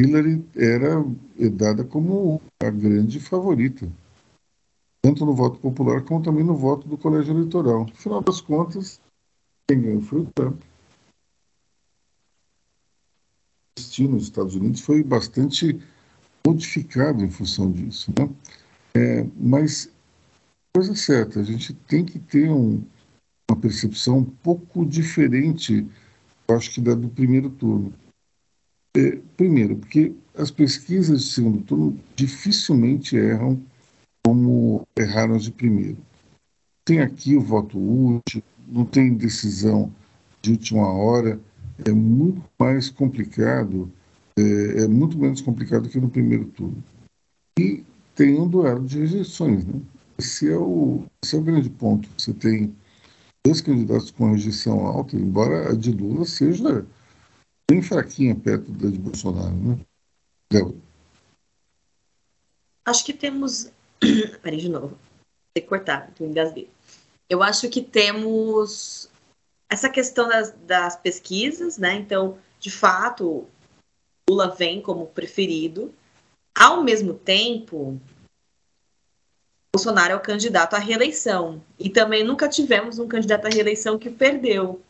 [0.00, 1.04] Hillary era
[1.52, 3.90] dada como a grande favorita,
[5.02, 7.86] tanto no voto popular como também no voto do colégio eleitoral.
[7.86, 9.00] No final das contas,
[9.68, 10.60] quem ganhou foi o Trump.
[13.72, 15.78] O destino nos Estados Unidos foi bastante
[16.46, 18.12] modificado em função disso.
[18.18, 18.28] Né?
[18.96, 19.90] É, mas,
[20.72, 22.82] coisa certa, a gente tem que ter um,
[23.50, 25.86] uma percepção um pouco diferente,
[26.48, 27.92] acho que da do primeiro turno
[28.96, 33.60] é, primeiro, porque as pesquisas de segundo turno dificilmente erram
[34.24, 35.98] como erraram as de primeiro.
[36.84, 39.92] Tem aqui o voto útil, não tem decisão
[40.40, 41.38] de última hora,
[41.84, 43.90] é muito mais complicado,
[44.38, 46.82] é, é muito menos complicado que no primeiro turno.
[47.58, 47.84] E
[48.16, 49.80] tem um duelo de rejeições, né?
[50.18, 52.08] Esse é o, esse é o grande ponto.
[52.16, 52.74] Você tem
[53.46, 56.84] dois candidatos com rejeição alta, embora a de Lula seja
[57.70, 59.78] bem fraquinha perto da de Bolsonaro, né?
[60.50, 60.80] Léo.
[62.86, 63.70] Acho que temos.
[64.42, 64.96] Peraí, de novo.
[65.52, 66.70] Tem que cortar, tu engasguei.
[67.28, 69.10] Eu acho que temos
[69.68, 71.96] essa questão das, das pesquisas, né?
[71.96, 73.46] Então, de fato,
[74.28, 75.92] Lula vem como preferido,
[76.58, 78.00] Ao mesmo tempo,
[79.74, 81.62] Bolsonaro é o candidato à reeleição.
[81.78, 84.80] E também nunca tivemos um candidato à reeleição que perdeu.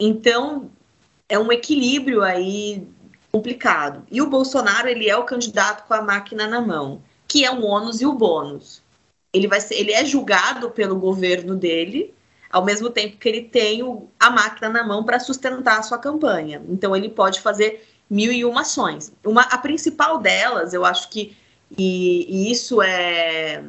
[0.00, 0.70] Então,
[1.28, 2.88] é um equilíbrio aí
[3.30, 4.06] complicado.
[4.10, 7.66] E o Bolsonaro, ele é o candidato com a máquina na mão, que é o
[7.66, 8.82] ônus e o bônus.
[9.34, 12.14] Ele, vai ser, ele é julgado pelo governo dele,
[12.48, 15.98] ao mesmo tempo que ele tem o, a máquina na mão para sustentar a sua
[15.98, 16.62] campanha.
[16.66, 19.12] Então, ele pode fazer mil e uma ações.
[19.24, 21.36] Uma, a principal delas, eu acho que,
[21.76, 23.62] e, e isso é,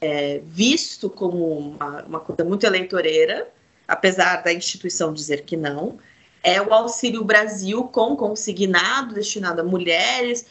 [0.00, 3.48] é, visto como uma, uma coisa muito eleitoreira,
[3.86, 5.98] apesar da instituição dizer que não,
[6.42, 10.46] é o Auxílio Brasil com consignado destinado a mulheres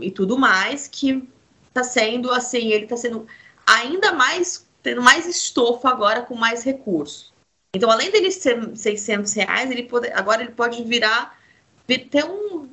[0.00, 1.28] e tudo mais, que
[1.68, 3.26] está sendo assim, ele está sendo
[3.66, 7.32] ainda mais, tendo mais estofo agora com mais recursos.
[7.74, 11.38] Então, além dele ser 600 reais, ele pode, agora ele pode virar,
[11.98, 12.68] ter um,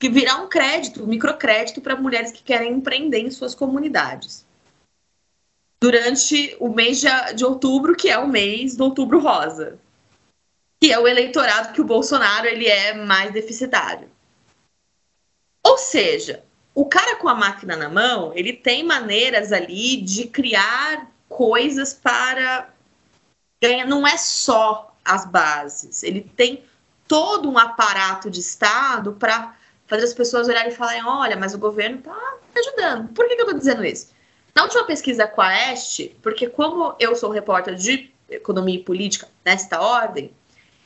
[0.00, 4.44] virar um crédito, um microcrédito para mulheres que querem empreender em suas comunidades.
[5.80, 9.78] Durante o mês de, de outubro, que é o mês do outubro rosa
[10.82, 14.10] que é o eleitorado que o Bolsonaro ele é mais deficitário.
[15.64, 16.42] Ou seja,
[16.74, 22.68] o cara com a máquina na mão, ele tem maneiras ali de criar coisas para
[23.62, 23.86] ganhar.
[23.86, 26.64] Não é só as bases, ele tem
[27.12, 29.54] todo um aparato de Estado para
[29.86, 32.16] fazer as pessoas olharem e falarem: olha, mas o governo está
[32.58, 33.08] ajudando.
[33.12, 34.14] Por que, que eu estou dizendo isso?
[34.54, 39.28] Na última pesquisa com a Este, porque como eu sou repórter de economia e política
[39.44, 40.32] nesta ordem,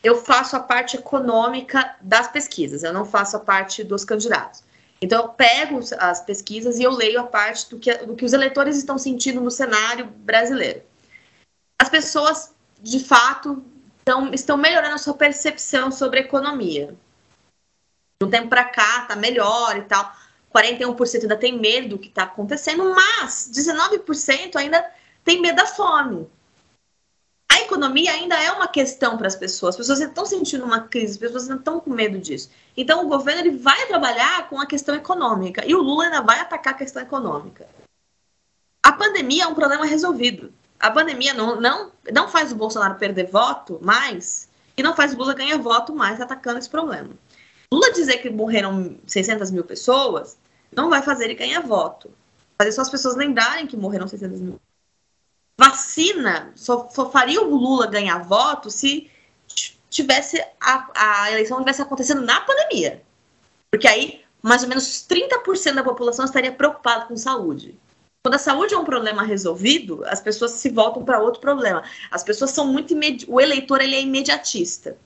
[0.03, 4.65] eu faço a parte econômica das pesquisas, eu não faço a parte dos candidatos.
[5.01, 8.33] Então, eu pego as pesquisas e eu leio a parte do que, do que os
[8.33, 10.83] eleitores estão sentindo no cenário brasileiro.
[11.81, 12.53] As pessoas,
[12.83, 13.63] de fato,
[14.07, 16.95] estão, estão melhorando a sua percepção sobre a economia.
[18.21, 20.15] De um tempo para cá, está melhor e tal.
[20.55, 24.85] 41% ainda tem medo do que está acontecendo, mas 19% ainda
[25.25, 26.29] tem medo da fome
[27.57, 29.75] a economia ainda é uma questão para as pessoas.
[29.75, 32.51] As pessoas estão sentindo uma crise, as pessoas ainda estão com medo disso.
[32.77, 36.39] Então, o governo ele vai trabalhar com a questão econômica e o Lula ainda vai
[36.41, 37.67] atacar a questão econômica.
[38.83, 40.53] A pandemia é um problema resolvido.
[40.79, 45.17] A pandemia não, não, não faz o Bolsonaro perder voto mais e não faz o
[45.17, 47.11] Lula ganhar voto mais atacando esse problema.
[47.73, 50.39] Lula dizer que morreram 600 mil pessoas
[50.75, 52.11] não vai fazer ele ganhar voto.
[52.59, 54.61] Fazer só as pessoas lembrarem que morreram 600 mil
[55.59, 59.11] vacina só, só faria o Lula ganhar voto se
[59.89, 63.03] tivesse a, a eleição tivesse acontecendo na pandemia.
[63.71, 67.75] Porque aí mais ou menos 30% da população estaria preocupada com saúde.
[68.27, 71.85] Quando a saúde é um problema resolvido, as pessoas se voltam para outro problema.
[72.11, 73.25] As pessoas são muito imedi...
[73.29, 74.97] o eleitor ele é imediatista.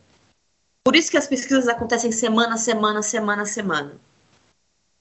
[0.82, 4.00] Por isso que as pesquisas acontecem semana, semana, semana, semana.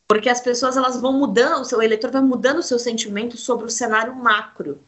[0.05, 3.67] Porque as pessoas elas vão mudando, o seu eleitor vai mudando o seu sentimento sobre
[3.67, 4.81] o cenário macro.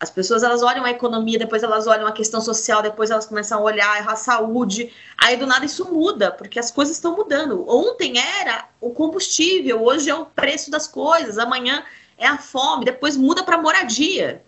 [0.00, 3.58] As pessoas elas olham a economia, depois elas olham a questão social, depois elas começam
[3.58, 4.90] a olhar a saúde.
[5.18, 7.68] Aí do nada isso muda, porque as coisas estão mudando.
[7.68, 11.84] Ontem era o combustível, hoje é o preço das coisas, amanhã
[12.16, 14.42] é a fome, depois muda para moradia.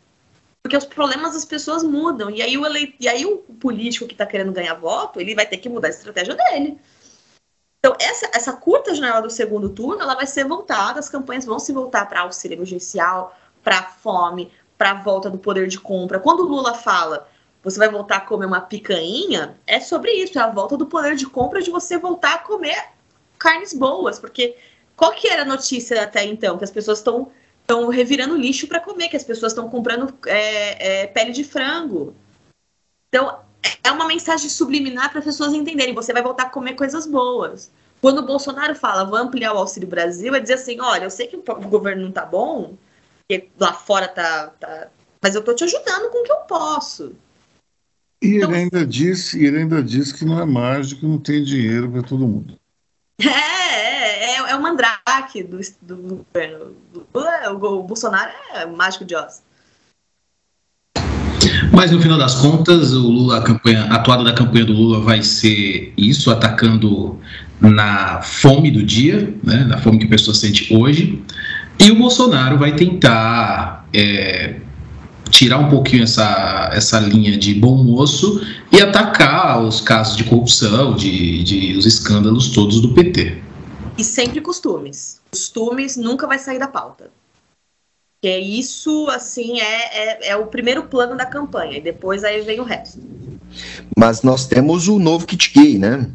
[0.62, 2.30] Porque os problemas das pessoas mudam.
[2.30, 2.94] E aí o, ele...
[2.98, 5.90] e aí o político que está querendo ganhar voto, ele vai ter que mudar a
[5.90, 6.78] estratégia dele.
[7.78, 11.58] Então, essa, essa curta janela do segundo turno, ela vai ser voltada, as campanhas vão
[11.58, 16.18] se voltar para auxílio emergencial, para fome, para a volta do poder de compra.
[16.18, 17.28] Quando o Lula fala
[17.62, 21.16] você vai voltar a comer uma picanha, é sobre isso, é a volta do poder
[21.16, 22.90] de compra de você voltar a comer
[23.38, 24.56] carnes boas, porque
[24.96, 26.56] qual que era a notícia até então?
[26.56, 27.30] Que as pessoas estão
[27.68, 32.14] estão revirando lixo para comer, que as pessoas estão comprando é, é, pele de frango.
[33.08, 33.40] Então,
[33.84, 37.70] é uma mensagem subliminar para as pessoas entenderem, você vai voltar a comer coisas boas.
[38.00, 41.26] Quando o Bolsonaro fala, vou ampliar o Auxílio Brasil, é dizer assim, olha, eu sei
[41.26, 42.74] que o governo não está bom,
[43.20, 44.88] porque lá fora tá, tá.
[45.22, 47.12] Mas eu tô te ajudando com o que eu posso.
[48.22, 51.90] E então, ele ainda disse, ele ainda disse que não é mágico, não tem dinheiro
[51.90, 52.58] para todo mundo.
[53.20, 56.76] É, é, é, é o mandrake do, do governo.
[57.12, 59.42] O, o Bolsonaro é mágico de Oz.
[61.72, 65.22] Mas no final das contas, o Lula, a campanha, atuada da campanha do Lula vai
[65.22, 67.20] ser isso, atacando
[67.60, 71.22] na fome do dia, né, na fome que a pessoa sente hoje.
[71.78, 74.56] E o Bolsonaro vai tentar é,
[75.30, 78.40] tirar um pouquinho essa, essa linha de bom moço
[78.72, 83.42] e atacar os casos de corrupção, de, de os escândalos todos do PT.
[83.96, 85.20] E sempre costumes.
[85.30, 87.10] Costumes nunca vai sair da pauta.
[88.20, 92.40] Que é isso, assim, é, é, é, o primeiro plano da campanha, e depois aí
[92.42, 93.00] vem o resto.
[93.96, 96.10] Mas nós temos o novo kit gay, né?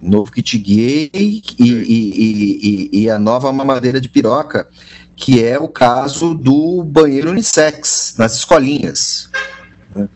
[0.00, 4.68] novo kit gay e, e, e, e, a nova mamadeira de piroca,
[5.18, 9.28] que é o caso do banheiro unissex nas escolinhas.
[9.94, 10.08] Uh,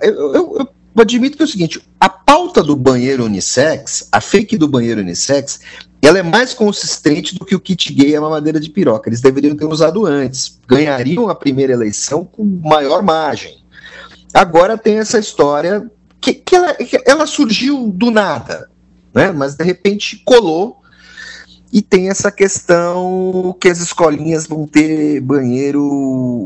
[0.00, 4.56] eu, eu, eu, admito que é o seguinte: a pauta do banheiro unissex, a fake
[4.56, 5.60] do banheiro unissex,
[6.00, 9.08] ela é mais consistente do que o kit gay e a mamadeira de piroca.
[9.08, 13.58] Eles deveriam ter usado antes, ganhariam a primeira eleição com maior margem.
[14.32, 15.90] Agora tem essa história
[16.20, 18.68] que, que, ela, que ela surgiu do nada
[19.16, 19.32] né?
[19.32, 20.82] Mas de repente colou
[21.76, 25.84] e tem essa questão que as escolinhas vão ter banheiro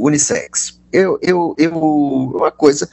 [0.03, 0.81] unissex.
[0.93, 2.91] Eu, eu, eu, uma coisa.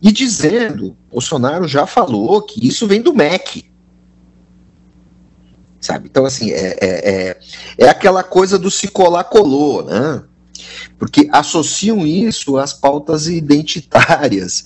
[0.00, 3.68] E dizendo, Bolsonaro já falou que isso vem do MEC.
[5.80, 6.06] Sabe?
[6.08, 7.40] Então, assim, é, é, é,
[7.76, 10.22] é aquela coisa do se colar, colou, né?
[10.96, 14.64] Porque associam isso às pautas identitárias.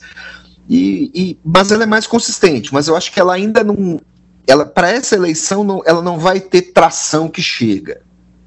[0.69, 3.99] E, e, mas ela é mais consistente, mas eu acho que ela ainda não,
[4.47, 8.03] ela para essa eleição não, ela não vai ter tração que chega,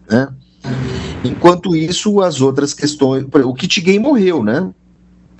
[0.10, 0.30] né?
[1.24, 4.70] Enquanto isso, as outras questões, o kit gay morreu, né?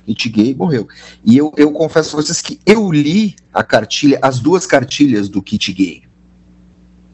[0.04, 0.88] Kit gay morreu.
[1.24, 5.40] E eu, eu confesso a vocês que eu li a cartilha, as duas cartilhas do
[5.40, 6.02] kit gay,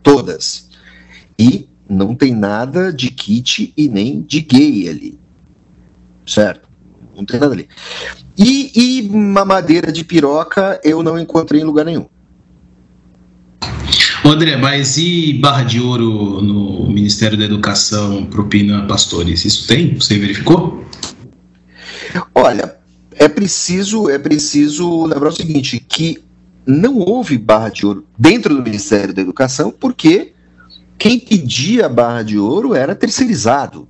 [0.02, 0.70] todas,
[1.38, 5.18] e não tem nada de kit e nem de gay ali,
[6.26, 6.68] certo?
[7.14, 7.68] Não tem nada ali.
[8.36, 12.08] E, e mamadeira de piroca eu não encontrei em lugar nenhum.
[14.34, 19.44] André, mas e barra de ouro no Ministério da Educação, propina pastores?
[19.44, 19.94] Isso tem?
[19.94, 20.84] Você verificou?
[22.34, 22.76] Olha,
[23.12, 26.18] é preciso, é preciso lembrar o seguinte, que
[26.66, 30.32] não houve barra de ouro dentro do Ministério da Educação, porque
[30.98, 33.86] quem pedia barra de ouro era terceirizado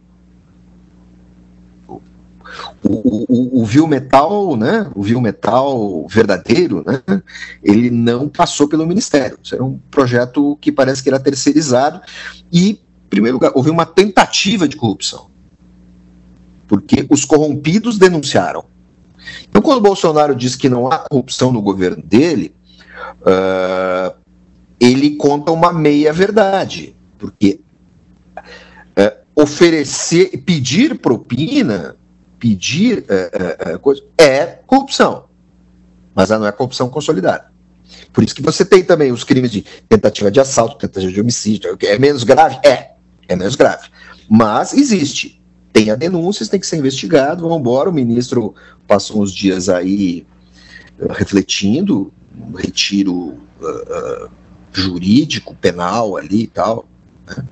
[2.83, 7.03] o, o, o metal, né, o viu metal verdadeiro, né,
[7.63, 9.39] ele não passou pelo Ministério.
[9.43, 12.01] Isso era um projeto que parece que era terceirizado.
[12.53, 12.79] E, em
[13.09, 15.29] primeiro lugar, houve uma tentativa de corrupção,
[16.69, 18.65] porque os corrompidos denunciaram.
[19.49, 22.55] Então, quando o Bolsonaro diz que não há corrupção no governo dele,
[23.23, 24.15] uh,
[24.79, 27.61] ele conta uma meia verdade, porque
[28.37, 31.97] uh, oferecer, pedir propina
[32.45, 35.25] pedir é, é, é, coisa, é corrupção,
[36.15, 37.51] mas não é corrupção consolidada.
[38.13, 41.75] Por isso que você tem também os crimes de tentativa de assalto, tentativa de homicídio,
[41.81, 42.59] é menos grave?
[42.63, 42.91] É,
[43.29, 43.89] é menos grave.
[44.29, 45.41] Mas existe.
[45.73, 47.89] Tem a denúncia, tem que ser investigado, vamos embora.
[47.89, 48.55] O ministro
[48.87, 50.27] passou uns dias aí
[51.01, 54.31] uh, refletindo, um retiro uh, uh,
[54.71, 56.87] jurídico, penal ali e tal.
[57.27, 57.43] Né?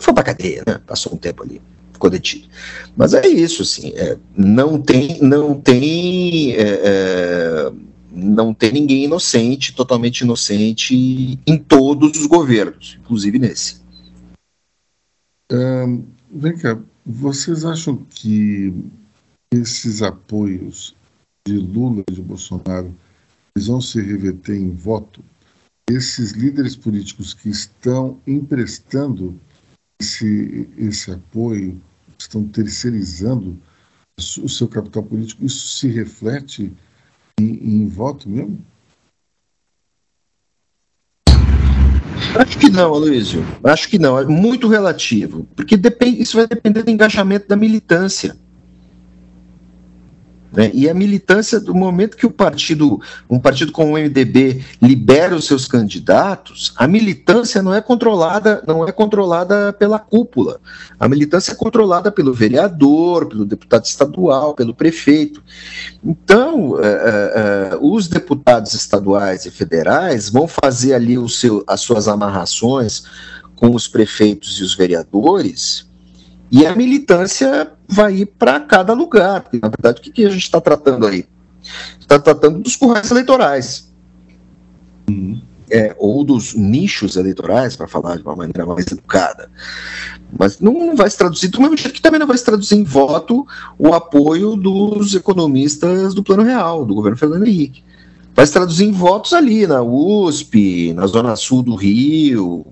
[0.00, 0.80] Foi pra cadeia, né?
[0.84, 1.62] Passou um tempo ali
[2.04, 2.48] ficou detido.
[2.96, 7.72] Mas é isso, assim, é, não tem, não tem, é, é,
[8.10, 13.82] não tem ninguém inocente, totalmente inocente em todos os governos, inclusive nesse.
[15.52, 18.72] Um, vem cá, vocês acham que
[19.52, 20.94] esses apoios
[21.46, 22.94] de Lula e de Bolsonaro
[23.54, 25.22] eles vão se reverter em voto?
[25.88, 29.38] Esses líderes políticos que estão emprestando
[30.00, 31.80] esse, esse apoio,
[32.22, 33.60] estão terceirizando
[34.18, 36.72] o seu capital político, isso se reflete
[37.40, 38.64] em, em voto mesmo?
[42.38, 43.44] Acho que não, Aloysio.
[43.62, 44.18] Acho que não.
[44.18, 45.46] É muito relativo.
[45.54, 48.36] Porque depende, isso vai depender do engajamento da militância.
[50.54, 50.70] Né?
[50.72, 55.46] E a militância, do momento que o partido, um partido como o MDB, libera os
[55.46, 60.60] seus candidatos, a militância não é controlada, não é controlada pela cúpula.
[60.98, 65.42] A militância é controlada pelo vereador, pelo deputado estadual, pelo prefeito.
[66.04, 71.80] Então, é, é, é os deputados estaduais e federais vão fazer ali o seu, as
[71.80, 73.04] suas amarrações
[73.56, 75.92] com os prefeitos e os vereadores
[76.54, 79.40] e a militância vai ir para cada lugar.
[79.40, 81.26] Porque, na verdade, o que, que a gente está tratando aí?
[81.98, 83.92] Está tratando dos currais eleitorais.
[85.68, 89.50] É, ou dos nichos eleitorais, para falar de uma maneira mais educada.
[90.38, 92.76] Mas não, não, vai se traduzir, do mesmo jeito que também não vai se traduzir
[92.76, 93.44] em voto
[93.76, 97.82] o apoio dos economistas do Plano Real, do governo Fernando Henrique.
[98.32, 102.64] Vai se traduzir em votos ali na USP, na Zona Sul do Rio,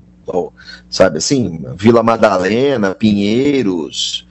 [0.89, 4.27] sabe assim, Vila Madalena, Pinheiros,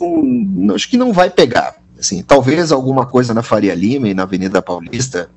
[0.00, 1.76] não, acho que não vai pegar.
[1.98, 5.30] Assim, talvez alguma coisa na Faria Lima e na Avenida Paulista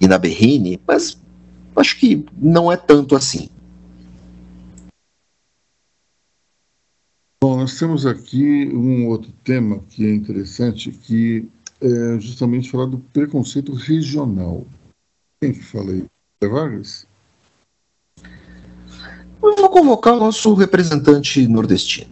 [0.00, 1.18] e na Berrine, mas
[1.76, 3.48] acho que não é tanto assim.
[7.40, 11.48] Bom, nós temos aqui um outro tema que é interessante, que
[11.80, 14.64] é justamente falar do preconceito regional.
[15.40, 16.04] Quem que fala aí?
[16.40, 17.06] Vargas?
[19.42, 22.10] Eu vou convocar o nosso representante nordestino.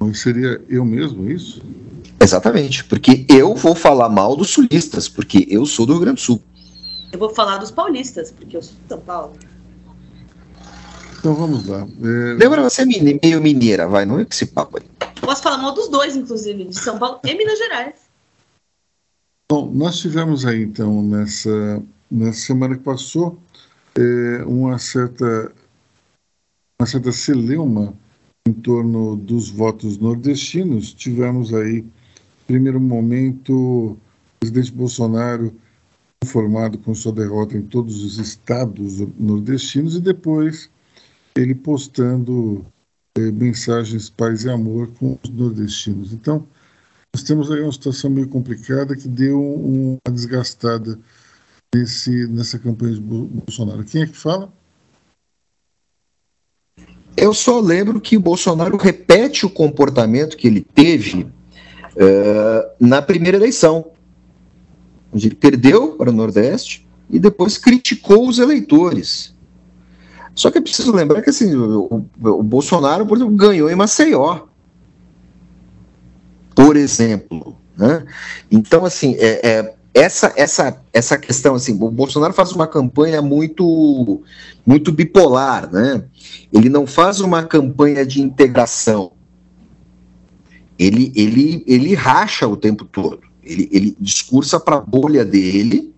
[0.00, 1.62] Mas seria eu mesmo isso?
[2.20, 6.20] Exatamente, porque eu vou falar mal dos sulistas, porque eu sou do Rio Grande do
[6.20, 6.42] Sul.
[7.12, 9.32] Eu vou falar dos paulistas, porque eu sou de São Paulo.
[11.18, 11.86] Então vamos lá.
[12.02, 12.34] É...
[12.36, 14.84] Débora, você é meio mineira, vai, não é que esse papo aí.
[15.20, 17.94] Posso falar mal dos dois, inclusive, de São Paulo e Minas Gerais.
[19.50, 23.38] Bom, nós tivemos aí, então, nessa, nessa semana que passou,
[23.96, 25.52] é, uma certa
[26.80, 27.94] uma certa celeuma
[28.48, 30.94] em torno dos votos nordestinos.
[30.94, 31.84] Tivemos aí,
[32.46, 33.98] primeiro momento, o
[34.40, 35.54] presidente Bolsonaro
[36.24, 40.70] informado com sua derrota em todos os estados nordestinos e depois
[41.36, 42.64] ele postando
[43.16, 46.12] eh, mensagens paz e amor com os nordestinos.
[46.12, 46.46] Então,
[47.14, 50.98] nós temos aí uma situação meio complicada que deu uma desgastada
[51.72, 53.84] nessa campanha de Bolsonaro.
[53.84, 54.52] Quem é que fala?
[57.16, 63.36] Eu só lembro que o Bolsonaro repete o comportamento que ele teve uh, na primeira
[63.36, 63.92] eleição,
[65.12, 69.32] onde ele perdeu para o Nordeste e depois criticou os eleitores.
[70.34, 74.46] Só que é preciso lembrar que assim, o, o Bolsonaro, por exemplo, ganhou em Maceió.
[76.52, 77.56] Por exemplo.
[77.76, 78.04] Né?
[78.50, 84.22] Então, assim, é, é, essa, essa, essa questão, assim, o Bolsonaro faz uma campanha muito,
[84.64, 86.04] muito bipolar, né?
[86.52, 89.12] Ele não faz uma campanha de integração.
[90.78, 93.20] Ele, ele, ele racha o tempo todo.
[93.42, 95.92] Ele, ele discursa para a bolha dele.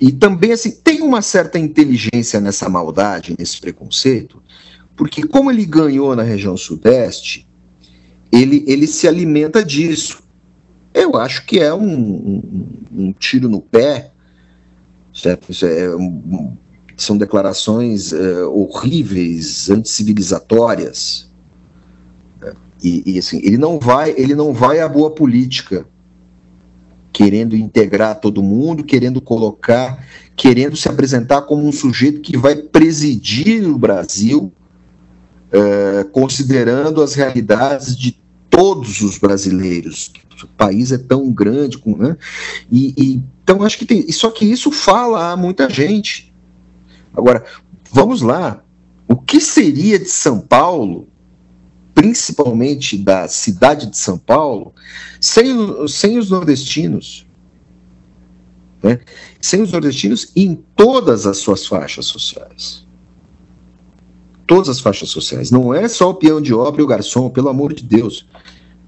[0.00, 4.42] E também, assim, tem uma certa inteligência nessa maldade, nesse preconceito,
[4.96, 7.46] porque como ele ganhou na região sudeste,
[8.32, 10.23] ele, ele se alimenta disso.
[10.94, 14.12] Eu acho que é um, um, um tiro no pé,
[15.12, 15.52] certo?
[15.66, 16.56] É um,
[16.96, 21.28] são declarações uh, horríveis, anticivilizatórias.
[22.82, 25.86] E, e, assim, ele não vai, ele não vai à boa política,
[27.12, 33.66] querendo integrar todo mundo, querendo colocar, querendo se apresentar como um sujeito que vai presidir
[33.66, 34.52] o Brasil,
[35.48, 38.20] uh, considerando as realidades de
[38.50, 40.12] todos os brasileiros.
[40.42, 42.16] O país é tão grande, né?
[42.70, 44.10] E, e, então acho que tem.
[44.10, 46.32] Só que isso fala a muita gente.
[47.14, 47.44] Agora,
[47.90, 48.62] vamos lá.
[49.06, 51.06] O que seria de São Paulo,
[51.94, 54.74] principalmente da cidade de São Paulo,
[55.20, 55.54] sem,
[55.86, 57.26] sem os nordestinos?
[58.82, 59.00] Né?
[59.40, 62.84] Sem os nordestinos em todas as suas faixas sociais
[64.46, 65.50] todas as faixas sociais.
[65.50, 68.26] Não é só o peão de obra e o garçom, pelo amor de Deus.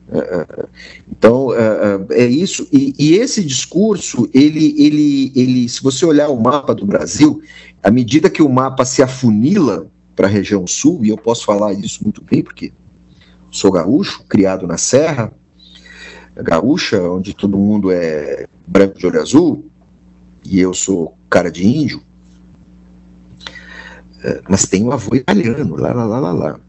[0.09, 0.67] É, é,
[1.11, 2.69] então é, é isso.
[2.73, 7.43] E, e, esse discurso ele, ele, ele se você olhar o mapa do Brasil
[7.83, 11.73] à medida que o mapa se afunila para a região sul e eu posso falar
[11.73, 12.73] isso muito bem porque
[13.51, 15.33] sou gaúcho criado na Serra
[16.37, 19.67] gaúcha onde todo mundo é branco de olho azul
[20.45, 22.06] e eu sou cara de índio é,
[24.49, 26.61] mas tem um avô italiano, lá, lá, lá, lá, lá.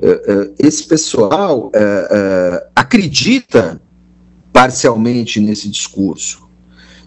[0.00, 1.70] É, é, esse pessoal
[2.74, 3.80] acredita
[4.52, 6.46] parcialmente nesse discurso,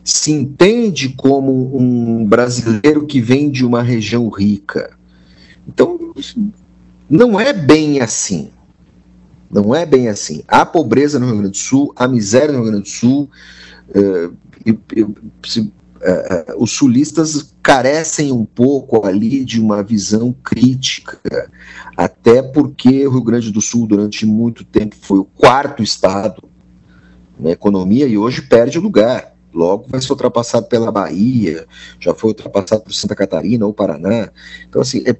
[0.03, 4.91] se entende como um brasileiro que vem de uma região rica.
[5.67, 6.13] Então,
[7.09, 8.49] não é bem assim.
[9.49, 10.43] Não é bem assim.
[10.47, 13.29] Há pobreza no Rio Grande do Sul, há miséria no Rio Grande do Sul.
[13.93, 15.15] eu, eu,
[16.01, 21.49] uh, os sulistas carecem um pouco ali de uma visão crítica,
[21.95, 26.43] até porque o Rio Grande do Sul, durante muito tempo, foi o quarto estado
[27.39, 29.33] na economia e hoje perde lugar.
[29.53, 31.65] Logo vai ser ultrapassado pela Bahia,
[31.99, 34.29] já foi ultrapassado por Santa Catarina ou Paraná.
[34.69, 35.11] Então, assim, é,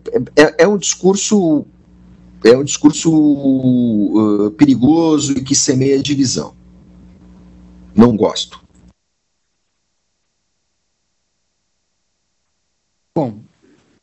[0.42, 1.66] é, é um discurso
[2.44, 6.54] é um discurso uh, perigoso e que semeia divisão.
[7.96, 8.67] Não gosto.
[13.18, 13.42] Bom,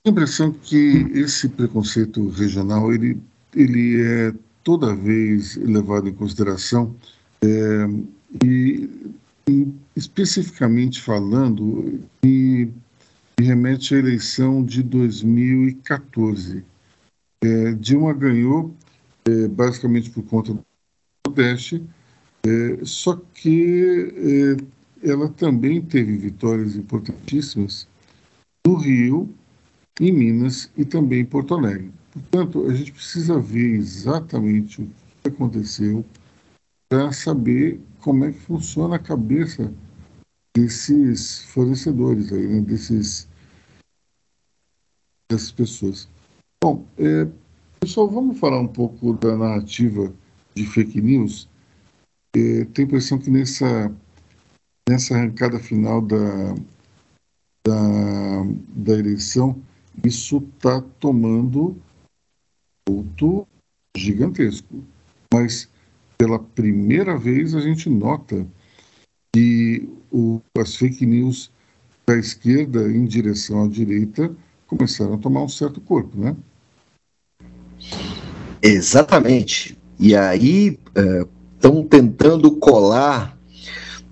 [0.05, 3.23] a impressão que esse preconceito regional ele,
[3.55, 4.35] ele é
[4.65, 6.97] toda vez levado em consideração
[7.41, 8.91] é, e,
[9.49, 12.69] e, especificamente falando e,
[13.39, 16.65] e, remete à eleição de 2014.
[17.41, 18.75] É, Dilma ganhou
[19.27, 20.65] é, basicamente por conta do
[21.25, 21.81] Nordeste,
[22.45, 24.11] é, só que
[25.05, 27.87] é, ela também teve vitórias importantíssimas
[28.67, 29.35] no Rio,
[30.01, 31.93] em Minas e também em Porto Alegre.
[32.13, 34.91] Portanto, a gente precisa ver exatamente o
[35.23, 36.05] que aconteceu
[36.89, 39.73] para saber como é que funciona a cabeça
[40.57, 43.29] desses fornecedores aí, né, desses
[45.29, 46.09] dessas pessoas.
[46.63, 47.27] Bom, é,
[47.81, 50.13] pessoal, vamos falar um pouco da narrativa
[50.55, 51.49] de fake news.
[52.37, 53.93] É, tenho a impressão que nessa
[54.89, 56.55] nessa arrancada final da
[57.67, 58.45] da,
[58.75, 59.61] da eleição
[60.03, 61.77] isso está tomando
[62.89, 63.47] outro
[63.97, 64.83] gigantesco.
[65.33, 65.69] Mas
[66.19, 68.47] pela primeira vez a gente nota
[69.33, 71.51] que o, as fake news
[72.07, 74.35] da esquerda em direção à direita
[74.67, 76.37] começaram a tomar um certo corpo, né?
[78.63, 79.79] Exatamente.
[79.99, 80.79] E aí
[81.55, 83.34] estão é, tentando colar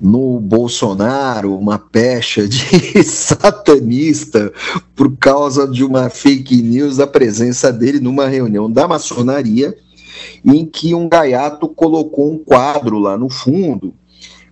[0.02, 4.52] no Bolsonaro uma pecha de satanista
[4.96, 9.72] por causa de uma fake news da presença dele numa reunião da maçonaria
[10.44, 13.94] em que um gaiato colocou um quadro lá no fundo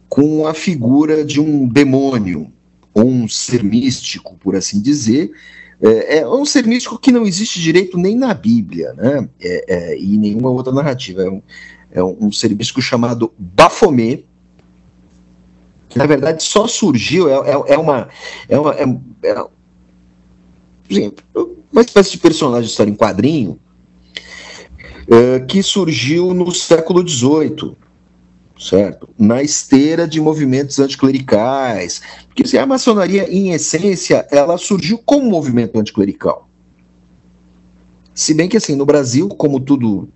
[0.09, 2.53] com a figura de um demônio,
[2.94, 5.32] um ser místico, por assim dizer.
[5.82, 9.28] É, é um ser místico que não existe direito nem na Bíblia, né?
[9.40, 11.22] É, é, e nenhuma outra narrativa.
[11.22, 11.42] É um,
[11.92, 14.26] é um ser místico chamado Baphomet,
[15.91, 18.09] que na verdade só surgiu, é, é, é uma.
[18.49, 18.84] É uma, é,
[19.24, 19.45] é,
[21.70, 23.59] uma espécie de personagem de história em quadrinho
[25.09, 27.76] é, que surgiu no século XVIII,
[28.59, 29.09] certo?
[29.18, 32.01] Na esteira de movimentos anticlericais.
[32.28, 36.49] Porque assim, a maçonaria, em essência, ela surgiu como movimento anticlerical.
[38.14, 40.09] Se bem que, assim, no Brasil, como tudo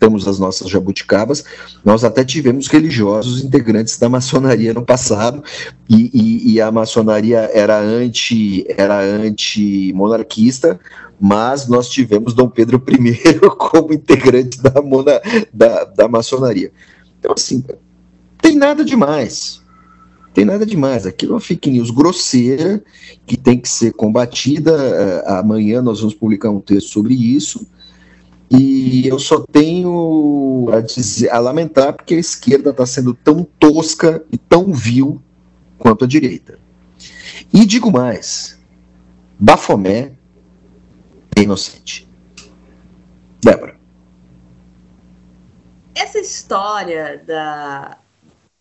[0.00, 1.44] temos as nossas jabuticabas,
[1.84, 5.44] nós até tivemos religiosos integrantes da maçonaria no passado,
[5.88, 10.80] e, e, e a maçonaria era anti era anti-monarquista,
[11.20, 15.20] mas nós tivemos Dom Pedro I como integrante da, mona,
[15.52, 16.72] da, da maçonaria.
[17.18, 17.62] Então, assim,
[18.40, 19.60] tem nada demais.
[20.32, 21.06] Tem nada demais.
[21.06, 22.82] Aquilo é uma fake news grosseira
[23.26, 24.72] que tem que ser combatida.
[24.72, 27.66] Uh, amanhã nós vamos publicar um texto sobre isso.
[28.50, 34.24] E eu só tenho a, dizer, a lamentar porque a esquerda está sendo tão tosca
[34.32, 35.22] e tão vil
[35.78, 36.58] quanto a direita.
[37.52, 38.58] E digo mais:
[39.38, 40.14] Bafomé
[41.36, 42.08] é inocente.
[43.40, 43.78] Débora.
[45.94, 47.98] Essa história da,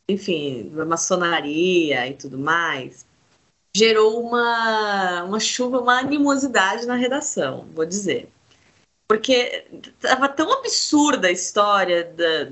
[0.08, 3.08] enfim, da maçonaria e tudo mais
[3.76, 8.30] gerou uma, uma chuva, uma animosidade na redação, vou dizer
[9.10, 9.66] porque
[9.99, 12.51] tava tão absurda a história da,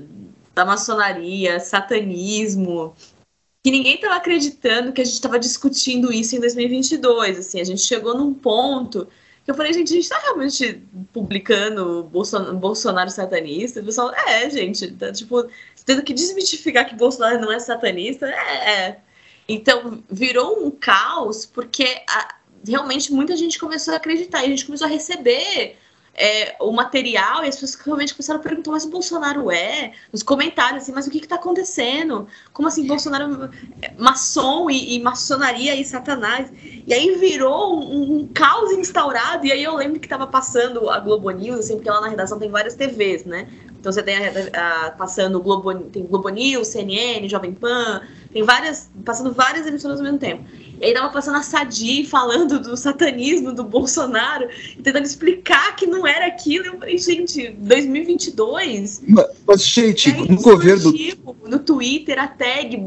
[0.52, 2.96] da maçonaria, satanismo,
[3.62, 7.38] que ninguém estava acreditando que a gente estava discutindo isso em 2022.
[7.38, 9.06] Assim, a gente chegou num ponto
[9.44, 10.82] que eu falei, gente, a gente está realmente
[11.12, 13.80] publicando Bolsonaro, Bolsonaro satanista?
[13.80, 15.48] O pessoal, é, gente, tá, tipo,
[15.86, 19.00] tendo que desmitificar que Bolsonaro não é satanista, é, é.
[19.48, 22.34] Então, virou um caos, porque a,
[22.66, 25.76] realmente muita gente começou a acreditar, e a gente começou a receber
[26.18, 29.92] é, o material e as pessoas realmente começaram a perguntar, mas o Bolsonaro é?
[30.12, 32.26] Nos comentários, assim, mas o que está acontecendo?
[32.52, 33.48] Como assim, Bolsonaro
[33.80, 36.50] é maçom e, e, maçonaria e satanás?
[36.86, 40.98] E aí virou um, um, caos instaurado, e aí eu lembro que estava passando a
[40.98, 43.46] Globo News, assim, porque lá na redação tem várias TVs, né?
[43.78, 48.02] Então você tem a, a, passando Globo, tem Globo News, CNN, Jovem Pan,
[48.38, 50.44] tem várias, passando várias emissoras ao mesmo tempo.
[50.80, 56.06] E aí tava passando a Sadi falando do satanismo do Bolsonaro, tentando explicar que não
[56.06, 56.66] era aquilo.
[56.66, 59.02] Eu falei, gente, 2022.
[59.08, 60.92] Mas, mas gente, no governo.
[61.44, 62.80] No Twitter, a tag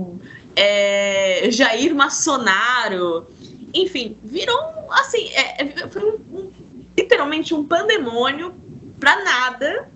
[0.56, 3.28] é, Jair Maçonaro.
[3.74, 4.58] Enfim, virou
[4.90, 6.52] assim, é, é, foi um, um,
[6.98, 8.54] literalmente um pandemônio
[9.02, 9.90] pra nada.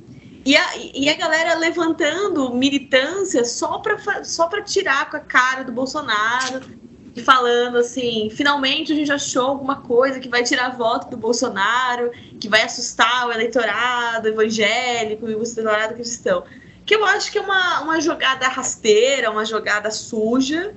[0.45, 5.71] E a, e a galera levantando militância só para só tirar com a cara do
[5.71, 6.61] Bolsonaro
[7.15, 12.11] e falando assim: finalmente a gente achou alguma coisa que vai tirar voto do Bolsonaro,
[12.39, 16.43] que vai assustar o eleitorado evangélico e o eleitorado cristão.
[16.85, 20.75] Que eu acho que é uma, uma jogada rasteira, uma jogada suja.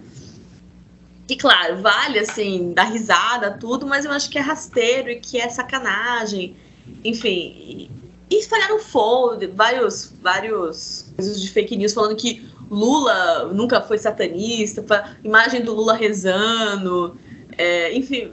[1.27, 5.39] Que, claro, vale, assim, dar risada, tudo, mas eu acho que é rasteiro e que
[5.39, 6.57] é sacanagem.
[7.05, 7.91] Enfim,
[8.31, 14.85] e espalharam fogo, vários, vários coisas de fake news falando que Lula nunca foi satanista,
[15.25, 17.17] imagem do Lula rezando,
[17.57, 18.33] é, enfim,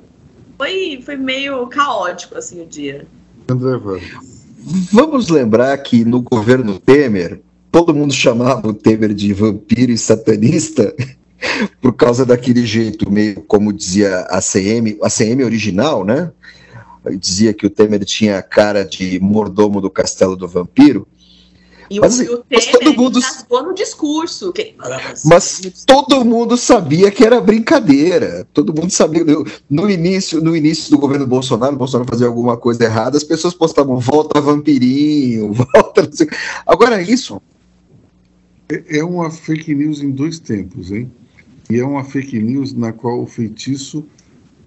[0.57, 3.07] foi, foi meio caótico assim o dia.
[4.91, 7.41] Vamos lembrar que no governo Temer
[7.71, 10.95] todo mundo chamava o Temer de vampiro e satanista
[11.81, 16.31] por causa daquele jeito meio como dizia a CM, a CM original, né?
[17.11, 21.07] Dizia que o Temer tinha a cara de mordomo do Castelo do Vampiro,
[21.89, 24.51] E mas, o, mas todo mundo rasgou no discurso.
[24.51, 24.75] Que...
[25.23, 28.47] Mas todo mundo sabia que era brincadeira.
[28.53, 29.23] Todo mundo sabia.
[29.69, 33.53] No início, no início do governo Bolsonaro, o Bolsonaro fazia alguma coisa errada, as pessoas
[33.53, 36.09] postavam volta vampirinho, volta.
[36.65, 37.41] Agora isso.
[38.69, 41.11] É, é uma fake news em dois tempos, hein?
[41.69, 44.05] E é uma fake news na qual o feitiço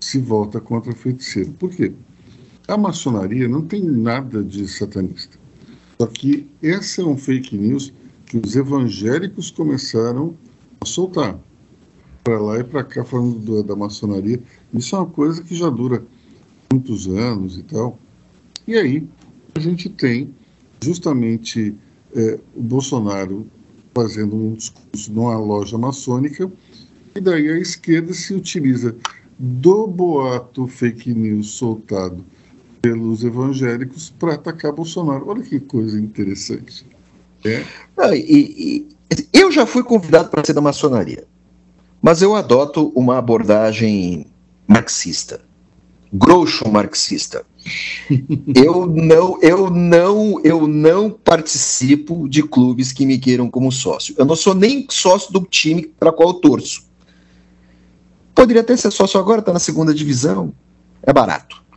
[0.00, 1.52] se volta contra o feiticeiro.
[1.58, 1.92] Por quê?
[2.68, 5.38] A maçonaria não tem nada de satanista.
[5.98, 7.94] Só que essa é um fake news
[8.26, 10.36] que os evangélicos começaram
[10.78, 11.38] a soltar
[12.22, 14.38] para lá e para cá falando do, da maçonaria.
[14.74, 16.04] Isso é uma coisa que já dura
[16.70, 17.98] muitos anos e tal.
[18.66, 19.08] E aí
[19.54, 20.34] a gente tem
[20.82, 21.74] justamente
[22.14, 23.46] é, o Bolsonaro
[23.94, 26.52] fazendo um discurso numa loja maçônica
[27.16, 28.94] e daí a esquerda se utiliza
[29.38, 32.22] do boato fake news soltado
[32.80, 35.28] pelos evangélicos para atacar Bolsonaro.
[35.28, 36.86] Olha que coisa interessante.
[37.44, 37.64] É.
[37.96, 41.24] Ah, e, e, eu já fui convidado para ser da maçonaria,
[42.02, 44.26] mas eu adoto uma abordagem
[44.66, 45.40] marxista,
[46.12, 47.44] grosso marxista.
[48.54, 54.14] eu não, eu não, eu não participo de clubes que me queiram como sócio.
[54.18, 56.86] Eu não sou nem sócio do time para qual eu torço.
[58.34, 60.54] Poderia até ser sócio agora, está na segunda divisão,
[61.02, 61.67] é barato.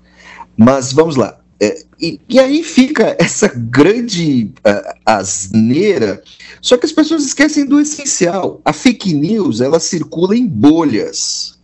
[0.57, 1.39] Mas vamos lá.
[1.59, 6.23] É, e, e, aí fica essa grande uh, asneira,
[6.59, 8.59] só que as pessoas esquecem do essencial.
[8.65, 11.59] A fake news, ela circula em bolhas.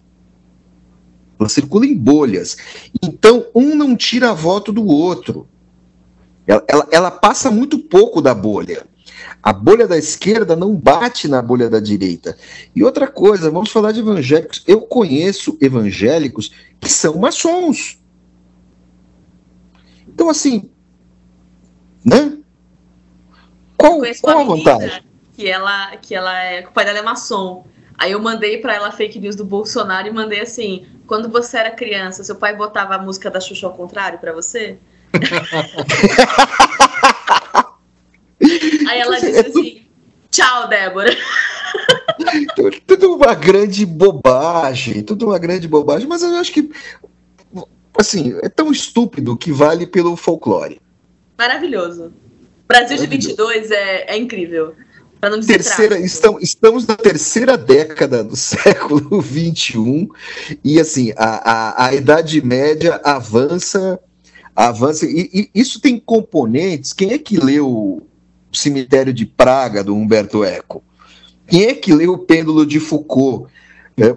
[1.39, 2.57] Ela circula em bolhas.
[3.01, 5.47] Então, um não tira voto do outro.
[6.45, 8.85] Ela, ela, ela passa muito pouco da bolha.
[9.41, 12.38] A bolha da esquerda não bate na bolha da direita.
[12.76, 14.64] E outra coisa, vamos falar de evangélicos.
[14.68, 17.99] Eu conheço evangélicos que são maçons.
[20.18, 20.68] Então, assim,
[22.03, 22.39] né?
[23.77, 25.03] Qual, qual a vantagem?
[25.35, 27.68] Que ela, que ela é, que o pai dela é maçom.
[27.95, 31.69] Aí eu mandei para ela fake news do Bolsonaro e mandei assim: quando você era
[31.69, 34.80] criança, seu pai botava a música da Xuxa ao contrário para você?
[38.89, 39.85] Aí ela disse assim:
[40.31, 41.14] tchau, Débora.
[42.88, 46.72] tudo uma grande bobagem, tudo uma grande bobagem, mas eu acho que
[47.98, 50.80] assim, é tão estúpido que vale pelo folclore.
[51.38, 52.14] Maravilhoso.
[52.68, 54.74] Brasil de 22 é, é incrível.
[55.19, 60.07] Para não dizer terceira, estamos, estamos na terceira década do século 21
[60.64, 63.99] e assim a, a, a Idade Média avança,
[64.56, 66.94] avança e, e, isso tem componentes.
[66.94, 68.03] Quem é que leu o
[68.53, 70.84] Cemitério de Praga do Humberto Eco?
[71.48, 73.52] Quem é que leu o Pêndulo de Foucault?
[73.98, 74.15] É,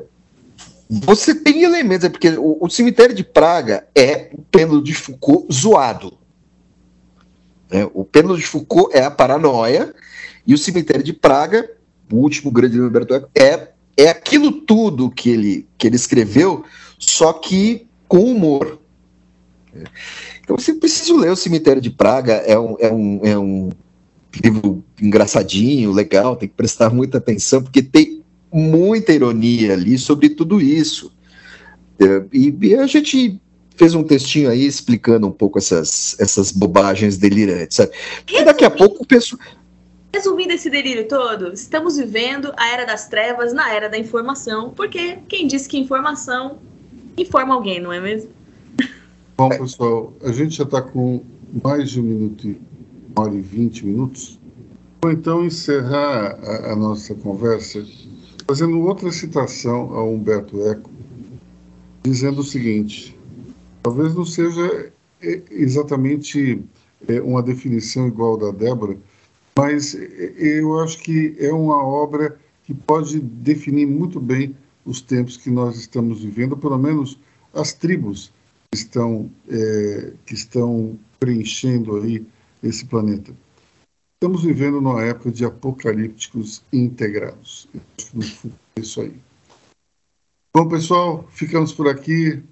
[0.92, 5.46] você tem elementos, é porque o, o, cemitério de Praga é o pêndulo de Foucault
[5.52, 6.18] zoado.
[7.70, 9.94] É, o pêndulo de Foucault é a paranoia,
[10.44, 11.70] e o cemitério de Praga,
[12.12, 16.64] o último grande livro Eco, é, é aquilo tudo que ele, que ele escreveu,
[16.98, 18.80] só que com humor.
[19.72, 19.84] É.
[20.42, 23.68] Então você precisa ler o Cemitério de Praga, é um, é um, é um
[24.42, 28.19] livro engraçadinho, legal, tem que prestar muita atenção, porque tem
[28.52, 31.12] muita ironia ali sobre tudo isso.
[31.98, 33.40] É, e, e, a gente
[33.76, 37.92] fez um textinho aí explicando um pouco essas, essas bobagens delirantes, sabe?
[38.28, 39.40] E daqui a pouco o pessoal.
[40.12, 45.18] Resumindo esse delírio todo, estamos vivendo a era das trevas na era da informação, porque
[45.28, 46.58] quem disse que informação
[47.16, 48.30] informa alguém, não é mesmo?
[49.36, 51.22] Bom, pessoal, a gente já está com
[51.62, 52.60] mais de um minuto e
[53.14, 54.38] uma hora e vinte minutos.
[55.02, 57.82] Vou então encerrar a, a nossa conversa
[58.50, 60.90] fazendo outra citação a Humberto Eco,
[62.02, 63.16] dizendo o seguinte:
[63.80, 66.60] talvez não seja é, exatamente
[67.06, 68.98] é, uma definição igual da Débora,
[69.56, 75.36] mas é, eu acho que é uma obra que pode definir muito bem os tempos
[75.36, 77.16] que nós estamos vivendo, pelo menos
[77.54, 78.32] as tribos
[78.72, 82.26] que estão, é, que estão preenchendo aí
[82.64, 83.32] esse planeta.
[84.22, 87.66] Estamos vivendo numa época de apocalípticos integrados.
[88.76, 89.14] É isso aí.
[90.54, 92.42] Bom, pessoal, ficamos por aqui.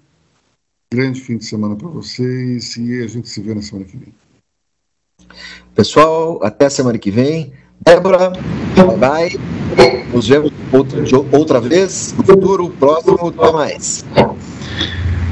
[0.91, 4.11] Grande fim de semana para vocês e a gente se vê na semana que vem.
[5.75, 7.53] Pessoal, até a semana que vem.
[7.85, 8.31] Débora,
[8.75, 9.39] bye bye.
[10.11, 11.03] Nos vemos outra,
[11.37, 13.27] outra vez no futuro próximo.
[13.27, 14.03] Até mais.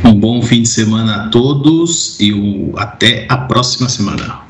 [0.05, 4.45] Um bom fim de semana a todos e o, até a próxima semana.